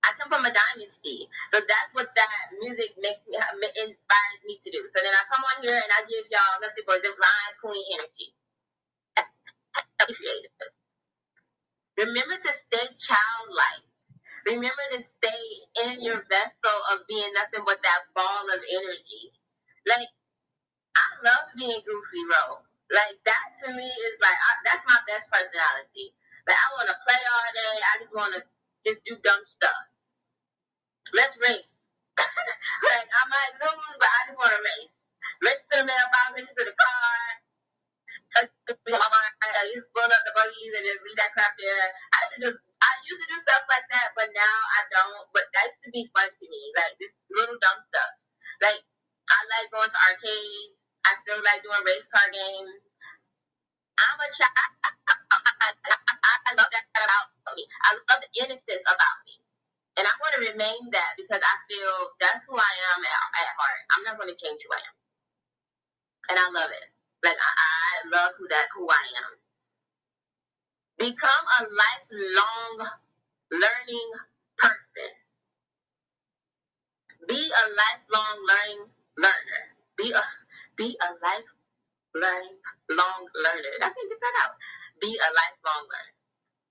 [0.04, 4.70] I come from a dynasty, so that's what that music makes me inspires me to
[4.72, 4.82] do.
[4.94, 8.30] So then I come on here and I give y'all nothing but divine queen energy.
[11.98, 13.86] Remember to stay childlike.
[14.46, 15.44] Remember to stay
[15.86, 19.32] in your vessel of being nothing but that ball of energy.
[19.86, 20.08] Like
[20.96, 22.60] I love being goofy, bro.
[22.92, 26.14] Like that to me is like I, that's my best personality.
[26.48, 27.74] Like I want to play all day.
[27.78, 28.40] I just want to
[28.86, 29.82] just do dumb stuff.
[31.14, 31.68] Let's race.
[32.90, 34.92] like I might lose, but I just want to race.
[35.42, 37.22] Race to the mailbox, race to the car.
[38.38, 41.88] I just pull up the buggies and just leave that crap there.
[42.16, 45.26] I used to do, I used to do stuff like that, but now I don't.
[45.36, 48.12] But that used to be fun to me, like this little dumb stuff.
[48.64, 50.74] Like I like going to arcades.
[51.06, 52.82] I still like doing race car games.
[54.00, 55.92] I'm a child.
[56.52, 57.64] I love that about me.
[57.64, 59.40] I love the innocence about me.
[59.96, 63.48] And I want to remain that because I feel that's who I am at, at
[63.56, 63.80] heart.
[63.96, 64.96] I'm not going to change who I am.
[66.28, 66.88] And I love it.
[67.24, 69.32] Like I, I love who that who I am.
[71.00, 72.76] Become a lifelong
[73.48, 74.10] learning
[74.60, 75.12] person.
[77.32, 78.84] Be a lifelong learning
[79.16, 79.62] learner.
[79.96, 80.22] Be a
[80.76, 81.48] be a life
[82.12, 82.60] learning
[82.92, 83.74] long learner.
[83.80, 84.54] I can get that out.
[85.00, 86.21] Be a lifelong learner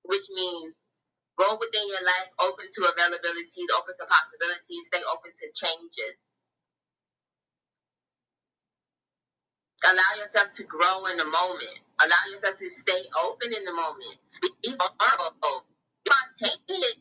[0.05, 0.73] which means
[1.39, 6.15] go within your life open to availabilities, open to possibilities, stay open to changes.
[9.85, 11.79] Allow yourself to grow in the moment.
[12.03, 14.19] Allow yourself to stay open in the moment.
[14.63, 15.65] Be vulnerable.
[16.03, 16.99] Spontaneous.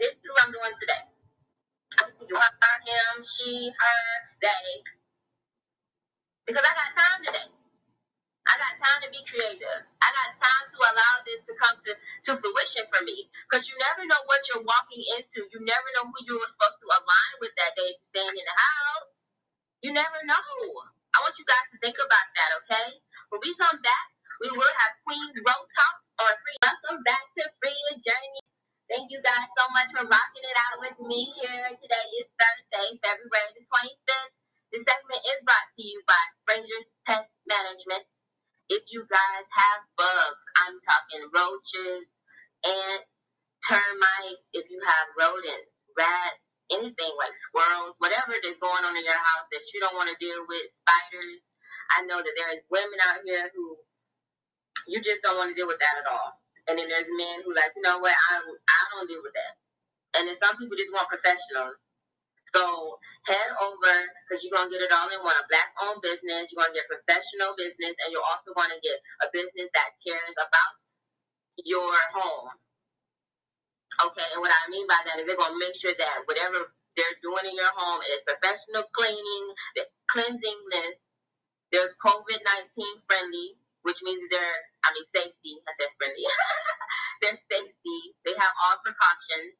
[0.00, 1.04] This is what I'm doing today.
[2.28, 4.02] You Her, him, she, her,
[4.42, 4.68] they.
[6.46, 7.48] Because I got time today.
[8.48, 9.82] I got time to be creative.
[10.02, 13.30] I got time to allow this to come to, to fruition for me.
[13.46, 15.44] Because you never know what you're walking into.
[15.52, 18.46] You never know who you were supposed to align with that day you're staying in
[18.48, 19.08] the house.
[19.82, 20.59] You never know.
[55.30, 56.36] Don't want to deal with that at all.
[56.68, 59.54] And then there's men who like, you know what, I I don't deal with that.
[60.18, 61.78] And then some people just want professionals.
[62.54, 63.94] So head over
[64.26, 65.36] because you're gonna get it all in one.
[65.36, 69.28] A black owned business, you're gonna get professional business, and you're also gonna get a
[69.32, 70.72] business that cares about
[71.64, 72.50] your home.
[74.06, 77.18] Okay, and what I mean by that is they're gonna make sure that whatever they're
[77.22, 79.46] doing in your home is professional cleaning,
[80.10, 80.96] cleansingness.
[81.72, 85.54] There's COVID nineteen friendly, which means they're I mean safety.
[85.64, 86.24] I said friendly.
[87.22, 88.00] they're safety.
[88.24, 89.56] They have all precautions.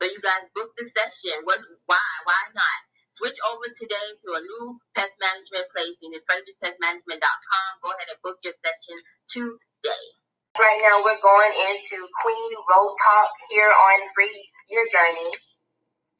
[0.00, 1.42] So you guys book the session.
[1.44, 1.60] What?
[1.86, 2.06] Why?
[2.24, 2.80] Why not?
[3.18, 5.98] Switch over today to a new pest management place.
[5.98, 7.70] You need FrazierPestManagement.com.
[7.82, 8.94] Go ahead and book your session
[9.26, 10.06] today.
[10.54, 14.38] Right now, we're going into Queen Ro Talk here on Free
[14.70, 15.30] Your Journey.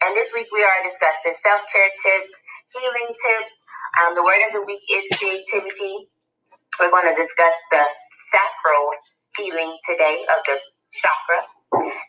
[0.03, 2.35] And this week we are discussing self care tips,
[2.75, 3.53] healing tips.
[4.03, 6.11] Um, the word of the week is creativity.
[6.79, 7.83] We're going to discuss the
[8.31, 8.87] sacral
[9.35, 10.57] healing today of the
[10.95, 11.43] chakra.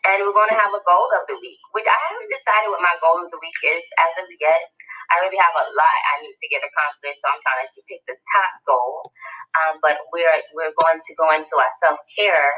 [0.06, 2.82] And we're going to have a goal of the week, which I haven't decided what
[2.82, 4.62] my goal of the week is as of yet.
[5.10, 8.02] I really have a lot I need to get accomplished, so I'm trying to pick
[8.06, 9.10] the top goal.
[9.58, 12.54] Um, but we're we're going to go into our self care.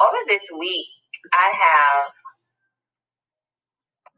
[0.00, 0.88] Over this week,
[1.36, 2.08] I have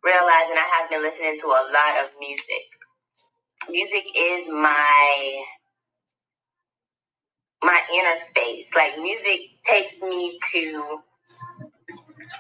[0.06, 2.64] realized, realizing I have been listening to a lot of music.
[3.70, 5.42] Music is my
[7.62, 8.66] my inner space.
[8.76, 10.98] Like music takes me to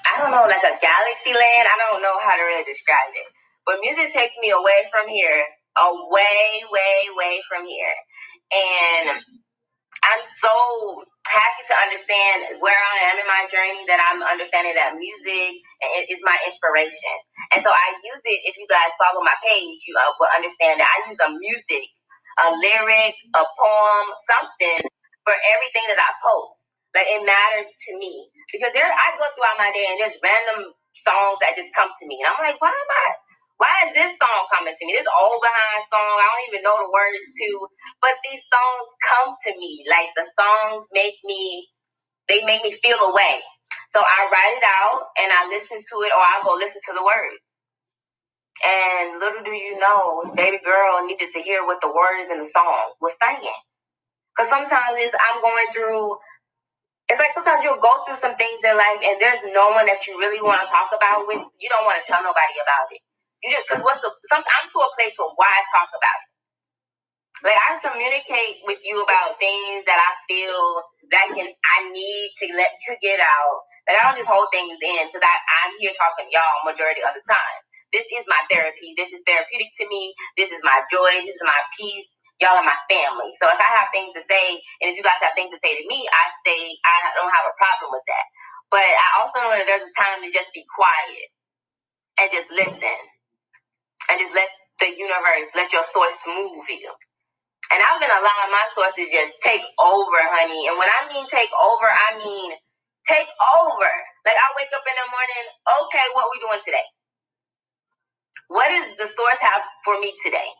[0.06, 1.64] I don't know, like a galaxy land.
[1.70, 3.28] I don't know how to really describe it.
[3.66, 5.44] But music takes me away from here,
[5.78, 7.96] away, way, way from here.
[8.50, 9.06] And
[9.90, 10.54] I'm so
[11.28, 15.52] happy to understand where I am in my journey that I'm understanding that music
[16.10, 17.16] is my inspiration.
[17.54, 20.80] And so I use it, if you guys follow my page, you uh, will understand
[20.80, 21.86] that I use a music,
[22.42, 24.80] a lyric, a poem, something
[25.24, 26.58] for everything that I post.
[26.94, 28.28] Like it matters to me.
[28.52, 30.72] Because there I go throughout my day and there's random
[31.04, 32.20] songs that just come to me.
[32.20, 33.06] And I'm like, why am I
[33.58, 34.98] why is this song coming to me?
[34.98, 37.48] This old behind song, I don't even know the words to,
[38.02, 39.86] but these songs come to me.
[39.86, 41.70] Like the songs make me,
[42.28, 43.36] they make me feel a way.
[43.94, 46.94] So I write it out and I listen to it, or I go listen to
[46.94, 47.40] the words.
[48.64, 52.50] And little do you know, baby girl needed to hear what the words in the
[52.54, 53.60] song was saying.
[54.36, 56.16] Because sometimes it's, I'm going through
[57.06, 60.02] it's like sometimes you'll go through some things in life and there's no one that
[60.10, 61.38] you really want to talk about with.
[61.62, 63.02] You don't want to tell nobody about it.
[63.46, 66.30] You just because what's the some I'm to a place where why talk about it.
[67.48, 70.60] Like I communicate with you about things that I feel
[71.16, 73.58] that can I need to let to get out.
[73.88, 77.24] Like I don't just hold things in because I'm here talking y'all majority of the
[77.24, 77.60] time.
[77.96, 78.92] This is my therapy.
[79.00, 80.12] This is therapeutic to me.
[80.36, 81.24] This is my joy.
[81.24, 82.11] This is my peace.
[82.42, 83.30] Y'all are my family.
[83.38, 84.46] So if I have things to say,
[84.82, 87.46] and if you guys have things to say to me, I say I don't have
[87.48, 88.26] a problem with that.
[88.74, 91.28] But I also know that there's a time to just be quiet
[92.20, 92.98] and just listen
[94.10, 94.50] and just let
[94.80, 96.92] the universe, let your source move you.
[97.72, 100.70] And I've been allowing my source to just take over, honey.
[100.70, 102.50] And when I mean take over, I mean
[103.10, 103.28] take
[103.60, 103.92] over.
[104.26, 105.44] Like I wake up in the morning,
[105.84, 106.86] okay, what we doing today?
[108.48, 110.50] What does the source have for me today?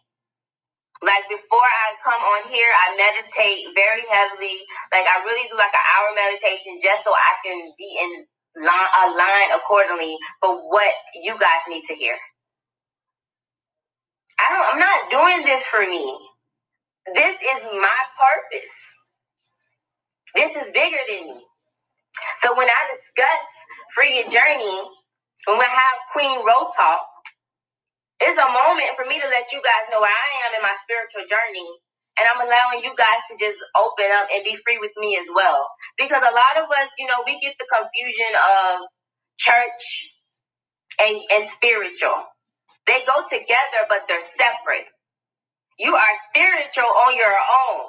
[1.02, 4.58] Like before I come on here, I meditate very heavily.
[4.94, 8.10] Like I really do like an hour meditation just so I can be in
[8.64, 12.16] line, aligned accordingly for what you guys need to hear.
[14.40, 16.18] I don't, I'm not doing this for me.
[17.14, 18.76] This is my purpose.
[20.36, 21.40] This is bigger than me.
[22.42, 23.42] So when I discuss
[23.98, 24.80] Free Your Journey,
[25.46, 27.00] when we have Queen Ro Talk,
[28.24, 30.76] it's a moment for me to let you guys know where I am in my
[30.86, 31.68] spiritual journey.
[32.18, 35.28] And I'm allowing you guys to just open up and be free with me as
[35.34, 35.68] well.
[35.98, 38.86] Because a lot of us, you know, we get the confusion of
[39.38, 39.84] church
[41.02, 42.24] and, and spiritual.
[42.86, 44.88] They go together, but they're separate.
[45.78, 47.80] You are spiritual on your own.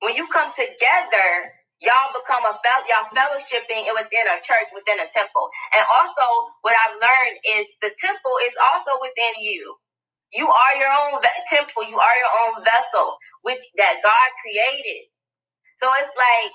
[0.00, 1.28] When you come together,
[1.82, 5.50] y'all become a fel- y'all fellowshipping it within a church, within a temple.
[5.74, 6.26] And also,
[6.62, 9.76] what I've learned is the temple is also within you.
[10.32, 11.84] You are your own ve- temple.
[11.88, 15.08] You are your own vessel, which that God created.
[15.82, 16.52] So it's like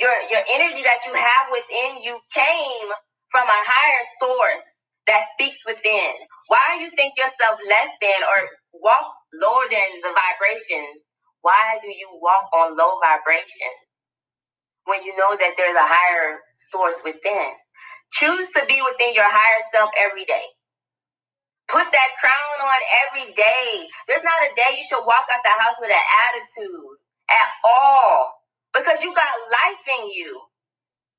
[0.00, 2.88] your your energy that you have within you came
[3.32, 4.64] from a higher source
[5.08, 6.12] that speaks within.
[6.48, 8.40] Why do you think yourself less than or
[8.80, 10.86] walk lower than the vibration?
[11.42, 13.72] Why do you walk on low vibration
[14.86, 16.38] when you know that there's a higher
[16.70, 17.50] source within?
[18.12, 20.46] Choose to be within your higher self every day.
[21.68, 23.88] Put that crown on every day.
[24.08, 26.96] There's not a day you should walk out the house with an attitude
[27.30, 28.34] at all
[28.74, 30.40] because you got life in you.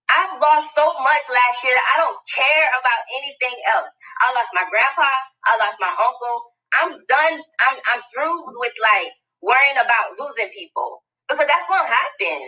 [0.09, 3.89] I've lost so much last year that I don't care about anything else.
[4.21, 5.09] I lost my grandpa.
[5.49, 6.38] I lost my uncle.
[6.81, 7.36] I'm done.
[7.41, 9.11] I'm I'm through with like
[9.41, 12.39] worrying about losing people because that's gonna happen.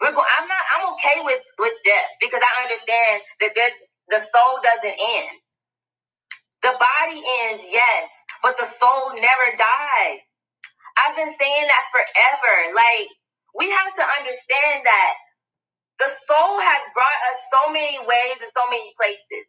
[0.00, 0.64] We're go- I'm not.
[0.76, 3.52] I'm okay with with death because I understand that
[4.10, 5.30] the soul doesn't end.
[6.62, 7.20] The body
[7.50, 8.08] ends, yes,
[8.42, 10.20] but the soul never dies.
[10.98, 12.74] I've been saying that forever.
[12.76, 13.08] Like
[13.58, 15.14] we have to understand that
[16.00, 19.46] The soul has brought us so many ways and so many places.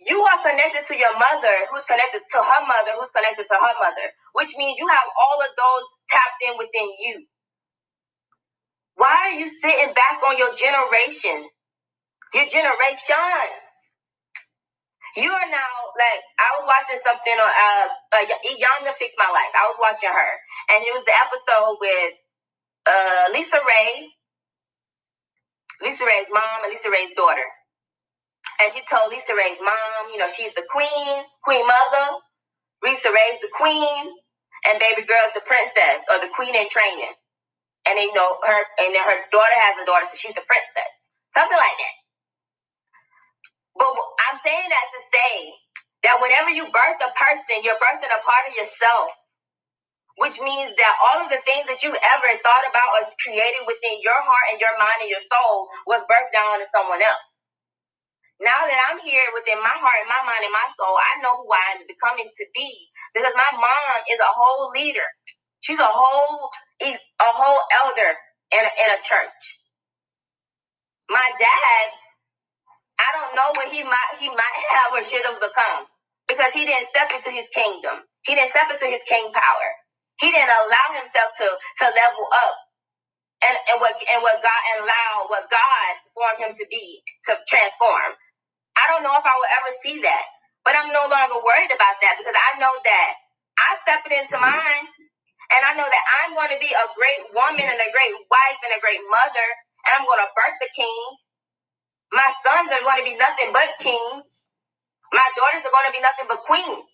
[0.00, 3.76] You are connected to your mother, who's connected to her mother, who's connected to her
[3.80, 7.16] mother, which means you have all of those tapped in within you.
[8.96, 11.48] Why are you sitting back on your generation?
[12.34, 13.48] Your generation.
[15.16, 19.52] You are now like I was watching something on uh, uh Iyanla Fix My Life.
[19.58, 20.32] I was watching her,
[20.72, 22.12] and it was the episode with
[22.86, 24.08] uh Lisa Ray,
[25.82, 27.44] Lisa Ray's mom and Lisa Ray's daughter.
[28.62, 32.18] And she told Lisa Ray's mom, you know, she's the queen, queen mother.
[32.84, 34.04] Lisa Ray's the queen,
[34.70, 37.14] and baby girl's the princess or the queen in training.
[37.88, 40.90] And they know her, and then her daughter has a daughter, so she's the princess,
[41.34, 41.96] something like that.
[43.78, 45.34] But I'm saying that to say
[46.04, 49.08] that whenever you birth a person, you're birthing a part of yourself,
[50.20, 54.00] which means that all of the things that you've ever thought about or created within
[54.04, 57.24] your heart and your mind and your soul was birthed down to someone else.
[58.40, 61.40] Now that I'm here within my heart and my mind and my soul, I know
[61.40, 62.70] who I am becoming to be
[63.16, 65.08] because my mom is a whole leader.
[65.62, 66.50] She's a whole
[66.82, 68.12] a whole elder
[68.54, 69.40] in a, in a church.
[71.10, 71.86] My dad,
[73.00, 75.86] I don't know what he might he might have or should have become
[76.28, 78.04] because he didn't step into his kingdom.
[78.26, 79.68] He didn't step into his king power.
[80.20, 82.56] He didn't allow himself to to level up
[83.48, 87.38] and, and what and what God and allow what God formed him to be to
[87.48, 88.12] transform.
[88.78, 90.26] I don't know if I will ever see that.
[90.64, 93.12] But I'm no longer worried about that because I know that
[93.68, 94.84] I'm stepping into mine
[95.56, 98.60] and I know that I'm going to be a great woman and a great wife
[98.64, 99.48] and a great mother
[99.88, 101.02] and I'm going to birth the king.
[102.12, 104.24] My sons are going to be nothing but kings.
[105.12, 106.86] My daughters are going to be nothing but queens.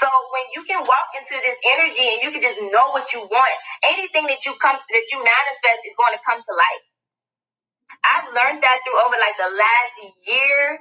[0.00, 3.22] So when you can walk into this energy and you can just know what you
[3.24, 3.54] want,
[3.90, 6.84] anything that you come that you manifest is going to come to life.
[8.04, 9.94] I've learned that through over like the last
[10.26, 10.78] year.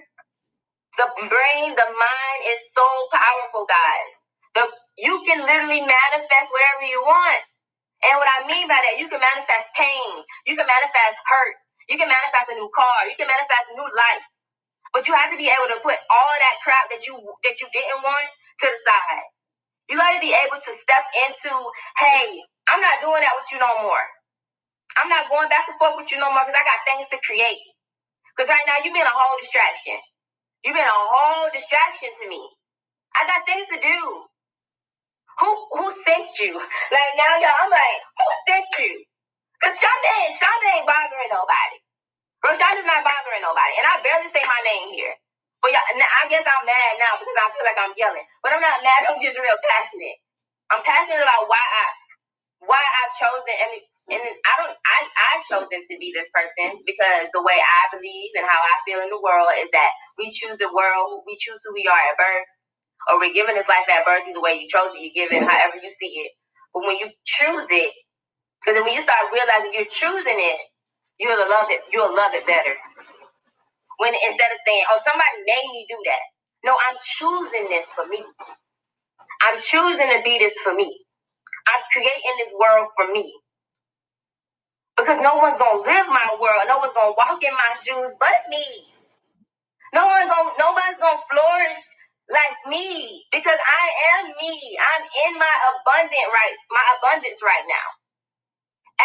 [0.98, 4.12] The brain, the mind is so powerful, guys.
[4.56, 4.64] The,
[4.98, 7.42] you can literally manifest whatever you want.
[8.08, 10.12] And what I mean by that, you can manifest pain.
[10.48, 11.56] You can manifest hurt.
[11.90, 13.00] You can manifest a new car.
[13.10, 14.26] You can manifest a new life.
[14.94, 17.68] But you have to be able to put all that crap that you that you
[17.74, 18.28] didn't want
[18.64, 19.28] to the side.
[19.90, 21.54] You got to be able to step into,
[22.02, 22.28] hey,
[22.74, 24.06] I'm not doing that with you no more.
[25.02, 27.20] I'm not going back and forth with you no more because I got things to
[27.26, 27.64] create.
[28.36, 30.00] Because right now you've been a whole distraction.
[30.64, 32.42] You've been a whole distraction to me.
[33.16, 34.00] I got things to do.
[35.40, 36.54] Who who sent you?
[36.92, 38.94] Like now y'all, I'm like, who sent you?
[39.64, 41.78] Cause Shonda ain't Shonda ain't bothering nobody.
[42.42, 43.74] Bro, Shonda's not bothering nobody.
[43.80, 45.16] And I barely say my name here.
[45.62, 48.28] But yeah, I guess I'm mad now because I feel like I'm yelling.
[48.44, 50.20] But I'm not mad, I'm just real passionate.
[50.72, 51.86] I'm passionate about why I
[52.66, 53.74] why I've chosen and
[54.08, 58.32] and I don't I I've chosen to be this person because the way I believe
[58.40, 61.60] and how I feel in the world is that we choose the world, we choose
[61.68, 62.48] who we are at birth,
[63.10, 65.32] or we're given this life at birth either the way you chose it, you give
[65.32, 66.32] it however you see it.
[66.74, 67.94] But when you choose it,
[68.62, 70.60] because then when you start realizing you're choosing it,
[71.20, 71.82] you'll love it.
[71.94, 72.76] You'll love it better.
[74.00, 76.24] When instead of saying, "Oh, somebody made me do that,"
[76.66, 78.24] no, I'm choosing this for me.
[79.44, 80.90] I'm choosing to be this for me.
[81.68, 83.34] I'm creating this world for me.
[84.98, 86.64] Because no one's gonna live my world.
[86.68, 88.64] No one's gonna walk in my shoes but me.
[89.94, 91.82] No one's gonna nobody's gonna flourish
[92.32, 93.86] like me because I
[94.20, 94.56] am me.
[94.80, 97.88] I'm in my abundant rights, my abundance right now.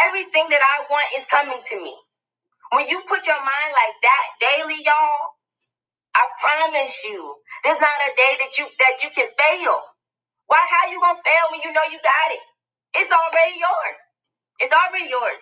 [0.08, 1.94] Everything that I want is coming to me.
[2.72, 5.20] When you put your mind like that daily, y'all,
[6.16, 9.80] I promise you, there's not a day that you that you can fail.
[10.46, 12.44] Why how you gonna fail when you know you got it?
[12.96, 13.98] It's already yours.
[14.60, 15.40] It's already yours.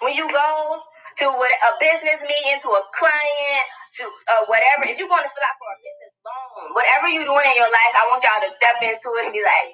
[0.00, 0.80] When you go
[1.18, 3.66] to a business meeting, to a client,
[4.00, 7.28] to uh, whatever, if you're going to fill out for a business loan, whatever you're
[7.28, 9.70] doing in your life, I want y'all to step into it and be like,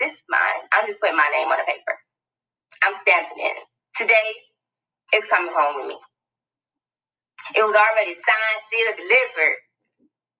[0.00, 0.60] this is mine.
[0.74, 1.94] I'm just putting my name on the paper.
[2.84, 3.58] I'm stamping it.
[3.98, 4.28] Today,
[5.14, 5.98] it's coming home with me.
[7.56, 9.56] It was already signed, sealed, delivered.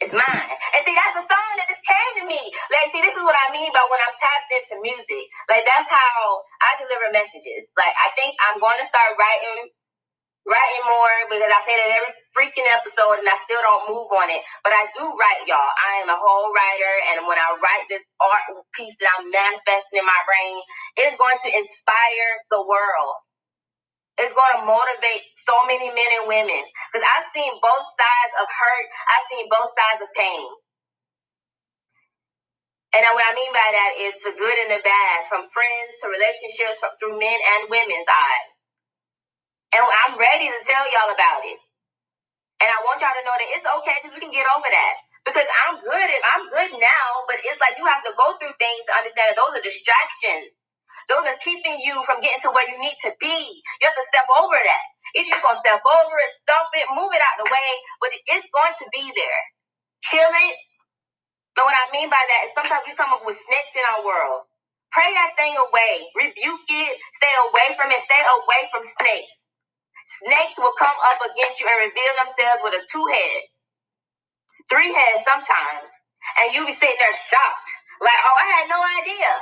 [0.01, 0.51] It's mine.
[0.77, 2.43] And see, that's the song that just came to me.
[2.69, 5.25] Like, see, this is what I mean by when I'm tapped into music.
[5.49, 7.65] Like, that's how I deliver messages.
[7.81, 9.73] Like, I think I'm going to start writing,
[10.49, 14.33] writing more because I say that every freaking episode and I still don't move on
[14.33, 14.41] it.
[14.65, 15.61] But I do write, y'all.
[15.61, 16.95] I am a whole writer.
[17.13, 20.57] And when I write this art piece that I'm manifesting in my brain,
[21.05, 23.17] it's going to inspire the world.
[24.19, 26.63] It's going to motivate so many men and women.
[26.91, 28.87] Because I've seen both sides of hurt.
[29.15, 30.49] I've seen both sides of pain.
[32.97, 36.09] And what I mean by that is the good and the bad, from friends to
[36.09, 38.58] relationships, from, through men and women's eyes.
[39.77, 41.59] And I'm ready to tell y'all about it.
[42.63, 44.95] And I want y'all to know that it's okay because we can get over that.
[45.27, 48.57] Because I'm good and I'm good now, but it's like you have to go through
[48.57, 50.55] things to understand that those are distractions.
[51.13, 53.39] Those are keeping you from getting to where you need to be.
[53.83, 54.87] You have to step over that.
[55.17, 58.49] Either you're gonna step over it, stump it, move it out the way, but it's
[58.51, 59.43] going to be there.
[60.11, 60.57] Kill it.
[61.57, 64.03] But what I mean by that is sometimes we come up with snakes in our
[64.07, 64.49] world.
[64.93, 65.95] Pray that thing away.
[66.17, 66.95] Rebuke it.
[67.21, 68.03] Stay away from it.
[68.09, 69.33] Stay away from snakes.
[70.25, 73.41] Snakes will come up against you and reveal themselves with a two head,
[74.71, 75.91] three heads sometimes.
[76.43, 77.71] And you be sitting there shocked.
[78.03, 79.33] Like, oh, I had no idea.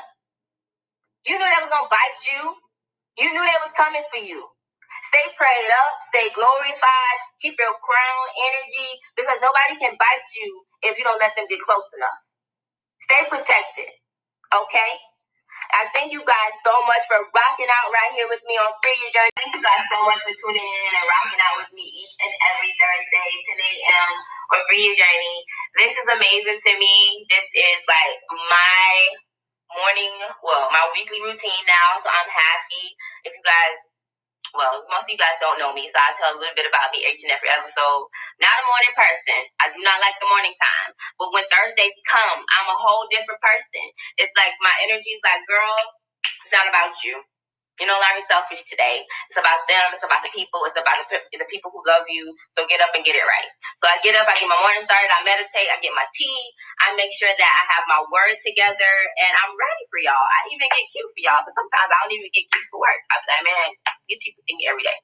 [1.27, 2.43] You knew they was gonna bite you.
[3.20, 4.43] You knew they was coming for you.
[5.12, 10.51] Stay prayed up, stay glorified, keep your crown energy because nobody can bite you
[10.85, 12.20] if you don't let them get close enough.
[13.09, 13.91] Stay protected.
[14.55, 14.93] Okay?
[15.75, 18.99] I thank you guys so much for rocking out right here with me on Free
[19.03, 19.35] Your Journey.
[19.39, 22.33] Thank you guys so much for tuning in and rocking out with me each and
[22.55, 24.12] every Thursday, 10 a.m.
[24.55, 25.39] on Free Your Journey.
[25.79, 26.97] This is amazing to me.
[27.31, 28.17] This is like
[28.51, 28.91] my
[29.75, 31.89] morning, well, my weekly routine now.
[32.03, 32.87] So I'm happy.
[33.27, 33.77] If you guys
[34.55, 36.94] well, most of you guys don't know me, so I'll tell a little bit about
[36.94, 38.07] me each and every episode.
[38.38, 39.40] Not a morning person.
[39.59, 40.90] I do not like the morning time.
[41.18, 43.84] But when Thursdays come, I'm a whole different person.
[44.20, 45.76] It's like my energy is like, girl,
[46.47, 47.18] it's not about you.
[47.81, 49.05] You know, learn selfish today.
[49.31, 49.97] It's about them.
[49.97, 50.64] It's about the people.
[50.68, 52.33] It's about the, the people who love you.
[52.57, 53.51] So get up and get it right.
[53.83, 54.27] So I get up.
[54.29, 55.11] I get my morning started.
[55.12, 55.68] I meditate.
[55.72, 56.43] I get my tea.
[56.85, 58.93] I make sure that I have my words together,
[59.24, 60.20] and I'm ready for y'all.
[60.20, 63.01] I even get cute for y'all, but sometimes I don't even get cute for work.
[63.14, 63.68] I'm like, man,
[64.12, 64.99] these people see me every day,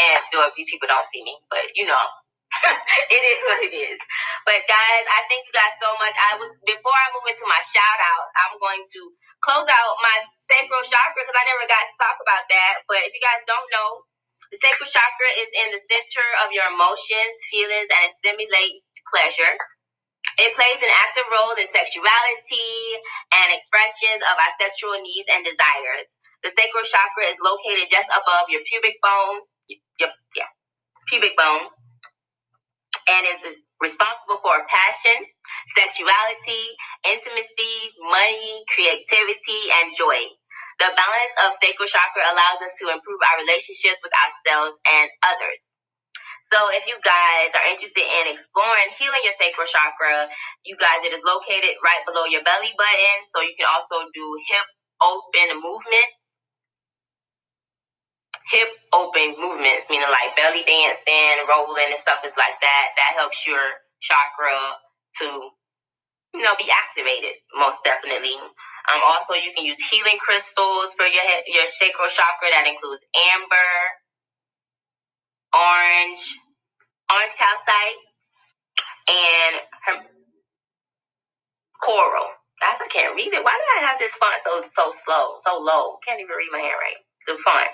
[0.00, 2.04] and still, these people don't see me, but you know.
[3.16, 3.98] it is what it is.
[4.44, 6.14] But guys, I thank you guys so much.
[6.14, 9.02] I was before I move into my shout out, I'm going to
[9.42, 10.16] close out my
[10.50, 12.74] sacral chakra because I never got to talk about that.
[12.86, 14.06] But if you guys don't know,
[14.52, 19.54] the sacral chakra is in the center of your emotions, feelings, and it stimulates pleasure.
[20.40, 22.72] It plays an active role in sexuality
[23.36, 26.08] and expressions of our sexual needs and desires.
[26.44, 29.44] The sacral chakra is located just above your pubic bone,
[30.00, 30.50] your, yeah,
[31.08, 31.68] pubic bone,
[33.08, 33.40] and is
[33.82, 35.18] responsible for passion,
[35.74, 36.64] sexuality,
[37.06, 40.20] intimacy, money, creativity, and joy.
[40.80, 45.60] The balance of sacral chakra allows us to improve our relationships with ourselves and others.
[46.52, 50.28] So if you guys are interested in exploring healing your sacral chakra,
[50.68, 53.18] you guys, it is located right below your belly button.
[53.32, 54.66] So you can also do hip
[55.00, 56.10] open movement
[58.50, 62.86] hip open movements, meaning like belly dancing, rolling, and stuff is like that.
[62.98, 63.62] That helps your
[64.02, 64.58] chakra
[65.22, 65.26] to,
[66.34, 68.34] you know, be activated most definitely.
[68.90, 72.50] Um, also, you can use healing crystals for your head, your sacral chakra.
[72.50, 73.02] That includes
[73.34, 73.72] amber,
[75.54, 76.22] orange,
[77.10, 78.00] orange calcite,
[79.08, 79.54] and
[81.84, 82.28] coral.
[82.62, 83.42] I can't read it.
[83.42, 85.98] Why do I have this font so so slow, so low?
[86.06, 87.04] Can't even read my handwriting.
[87.26, 87.70] The font.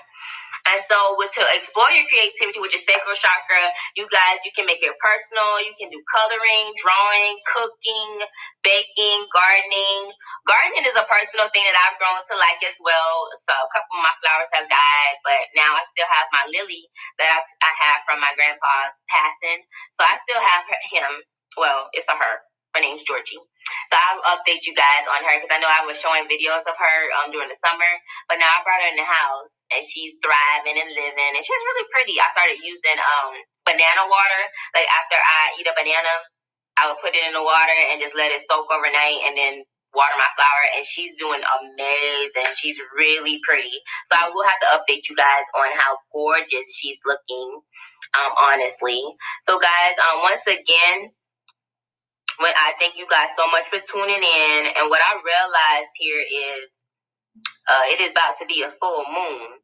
[0.69, 4.69] And so with to explore your creativity with your sacral chakra, you guys, you can
[4.69, 5.57] make it personal.
[5.65, 8.11] You can do coloring, drawing, cooking,
[8.61, 10.13] baking, gardening.
[10.45, 13.33] Gardening is a personal thing that I've grown to like as well.
[13.49, 16.85] So a couple of my flowers have died, but now I still have my lily
[17.17, 19.65] that I, I have from my grandpa's passing.
[19.97, 21.11] So I still have her, him.
[21.57, 22.35] Well, it's a her.
[22.77, 23.41] Her name's Georgie.
[23.89, 26.77] So I'll update you guys on her because I know I was showing videos of
[26.77, 27.91] her um, during the summer,
[28.29, 31.63] but now I brought her in the house and she's thriving and living and she's
[31.69, 32.15] really pretty.
[32.17, 33.33] I started using um
[33.65, 34.41] banana water.
[34.73, 36.13] Like after I eat a banana,
[36.81, 39.53] I would put it in the water and just let it soak overnight and then
[39.93, 42.49] water my flower and she's doing amazing.
[42.61, 43.73] She's really pretty.
[44.09, 47.61] So I will have to update you guys on how gorgeous she's looking,
[48.17, 49.01] um, honestly.
[49.45, 51.13] So guys, um once again
[52.39, 56.23] when I thank you guys so much for tuning in and what I realized here
[56.23, 56.71] is
[57.69, 59.59] uh, it is about to be a full moon.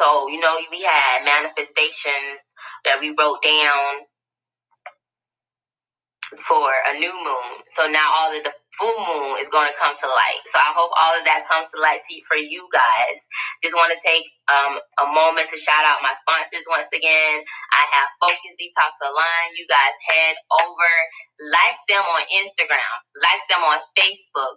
[0.00, 2.40] So, you know, we had manifestations
[2.84, 4.06] that we wrote down
[6.48, 7.52] for a new moon.
[7.78, 10.42] So now all of the full moon is going to come to light.
[10.54, 13.18] So I hope all of that comes to light for you guys.
[13.64, 17.44] Just want to take um, a moment to shout out my sponsors once again.
[17.72, 19.48] I have Focus Detox Align.
[19.56, 20.92] You guys head over,
[21.52, 24.56] like them on Instagram, like them on Facebook,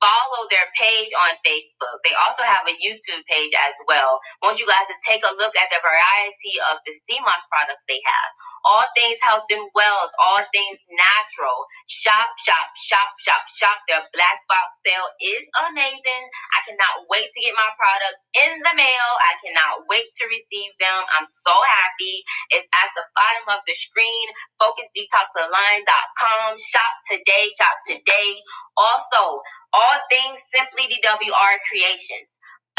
[0.00, 1.96] follow their page on Facebook.
[2.04, 4.20] They also have a YouTube page as well.
[4.42, 7.42] I want you guys to take a look at the variety of the sea moss
[7.48, 8.30] products they have
[8.64, 11.58] all things health and wealth, all things natural.
[11.88, 13.78] Shop, shop, shop, shop, shop.
[13.88, 16.24] Their black box sale is amazing.
[16.56, 19.08] I cannot wait to get my product in the mail.
[19.24, 21.06] I I cannot wait to receive them.
[21.14, 22.26] I'm so happy.
[22.50, 24.26] It's at the bottom of the screen,
[24.58, 26.48] focusdetoxalign.com.
[26.58, 28.42] Shop today, shop today.
[28.74, 29.38] Also,
[29.70, 32.26] all things Simply DWR Creations.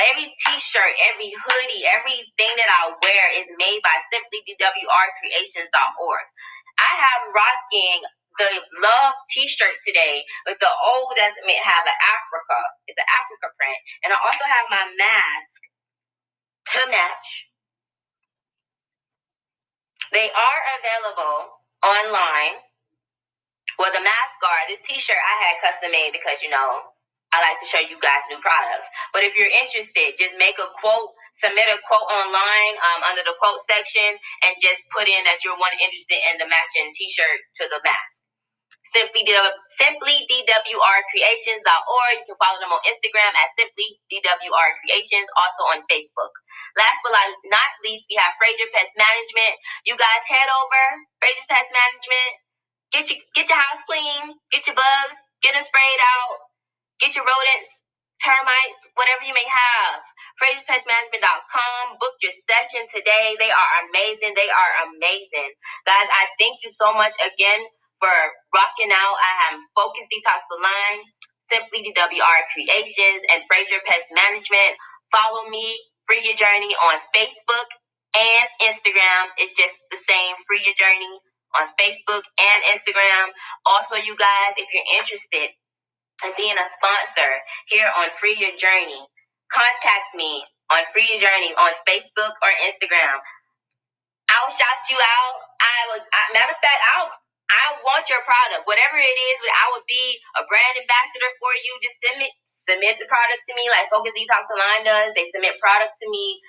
[0.01, 6.25] Every t-shirt, every hoodie, everything that I wear is made by simplydwrcreations.org.
[6.81, 8.01] I have rocking
[8.39, 8.49] the
[8.81, 12.57] love t-shirt today with the old estimate have an Africa.
[12.89, 13.77] It's an Africa print.
[14.03, 15.50] And I also have my mask
[16.73, 17.27] to match.
[20.11, 22.59] They are available online.
[23.79, 26.91] Well, the mask guard, this t-shirt I had custom made because, you know,
[27.31, 28.87] I like to show you guys new products.
[29.15, 33.31] But if you're interested, just make a quote, submit a quote online um, under the
[33.39, 37.71] quote section, and just put in that you're one interested in the matching T-shirt to
[37.71, 38.11] the mask.
[38.91, 39.23] Simply,
[39.79, 40.15] simply.
[40.27, 40.43] You
[42.27, 46.35] can follow them on Instagram at Simply DWR Creations, also on Facebook.
[46.77, 47.13] Last but
[47.51, 49.55] not least, we have Frazier Pest Management.
[49.87, 50.85] You guys head over,
[51.19, 52.33] Frazier Pest Management.
[52.93, 56.37] Get your get your house clean, get your bugs, get them sprayed out,
[57.01, 57.69] Get your rodents,
[58.25, 60.01] termites, whatever you may have.
[60.41, 62.01] FrazierPestManagement.com.
[62.01, 63.35] Book your session today.
[63.39, 64.33] They are amazing.
[64.35, 65.51] They are amazing.
[65.87, 67.61] Guys, I thank you so much again
[68.01, 68.11] for
[68.55, 69.17] rocking out.
[69.21, 70.97] I am Focus Detox Align,
[71.53, 74.75] Simply DWR Creations, and Frazier Pest Management.
[75.13, 75.77] Follow me,
[76.09, 77.69] Free Your Journey on Facebook
[78.17, 79.33] and Instagram.
[79.37, 81.13] It's just the same, Free Your Journey
[81.59, 83.33] on Facebook and Instagram.
[83.65, 85.49] Also, you guys, if you're interested,
[86.25, 87.31] in being a sponsor
[87.69, 89.03] here on Free Your Journey,
[89.53, 93.19] contact me on Free Your Journey on Facebook or Instagram.
[94.31, 95.37] I'll shout you out.
[95.61, 96.01] I was,
[96.33, 97.11] matter of fact, I'll,
[97.51, 99.37] I want your product, whatever it is.
[99.53, 101.71] I would be a brand ambassador for you.
[101.83, 102.31] Just submit,
[102.69, 105.11] submit the product to me, like Focus Detox Align does.
[105.17, 106.39] They submit products to me,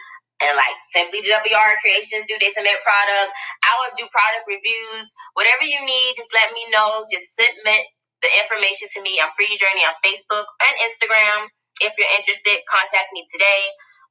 [0.43, 2.37] and like Simply WR Creations do.
[2.37, 3.35] They submit products.
[3.63, 5.07] I would do product reviews.
[5.39, 7.07] Whatever you need, just let me know.
[7.09, 7.87] Just submit
[8.23, 11.51] the information to me on Free Journey on Facebook and Instagram.
[11.83, 13.63] If you're interested, contact me today.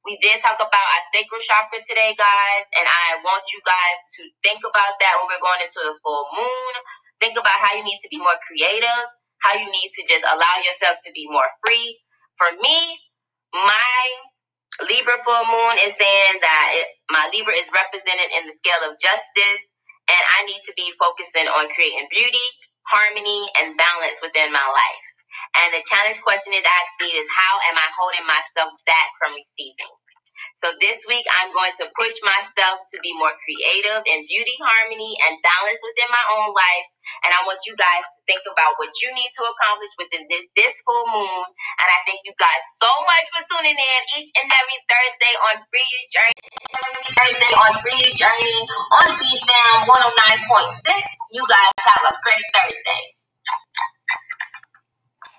[0.04, 4.22] We did talk about our sacral chakra today, guys, and I want you guys to
[4.42, 6.74] think about that when we're going into the full moon.
[7.22, 9.06] Think about how you need to be more creative,
[9.42, 11.98] how you need to just allow yourself to be more free.
[12.38, 12.78] For me,
[13.54, 13.94] my
[14.84, 19.00] Libra full moon is saying that it, my Libra is represented in the scale of
[19.00, 19.62] justice,
[20.12, 22.46] and I need to be focusing on creating beauty,
[22.92, 25.04] harmony, and balance within my life.
[25.56, 29.34] And the challenge question it asks me is how am I holding myself back from
[29.36, 29.94] receiving?
[30.64, 35.12] So this week I'm going to push myself to be more creative in beauty, harmony,
[35.28, 36.88] and balance within my own life.
[37.24, 40.44] And I want you guys to think about what you need to accomplish within this,
[40.54, 41.46] this full moon.
[41.48, 45.54] And I thank you guys so much for tuning in each and every Thursday on
[45.68, 46.46] Free Your Journey.
[47.14, 48.58] Thursday on Free Your Journey
[49.02, 50.88] on BFAM 109.6.
[51.34, 53.02] You guys have a great Thursday.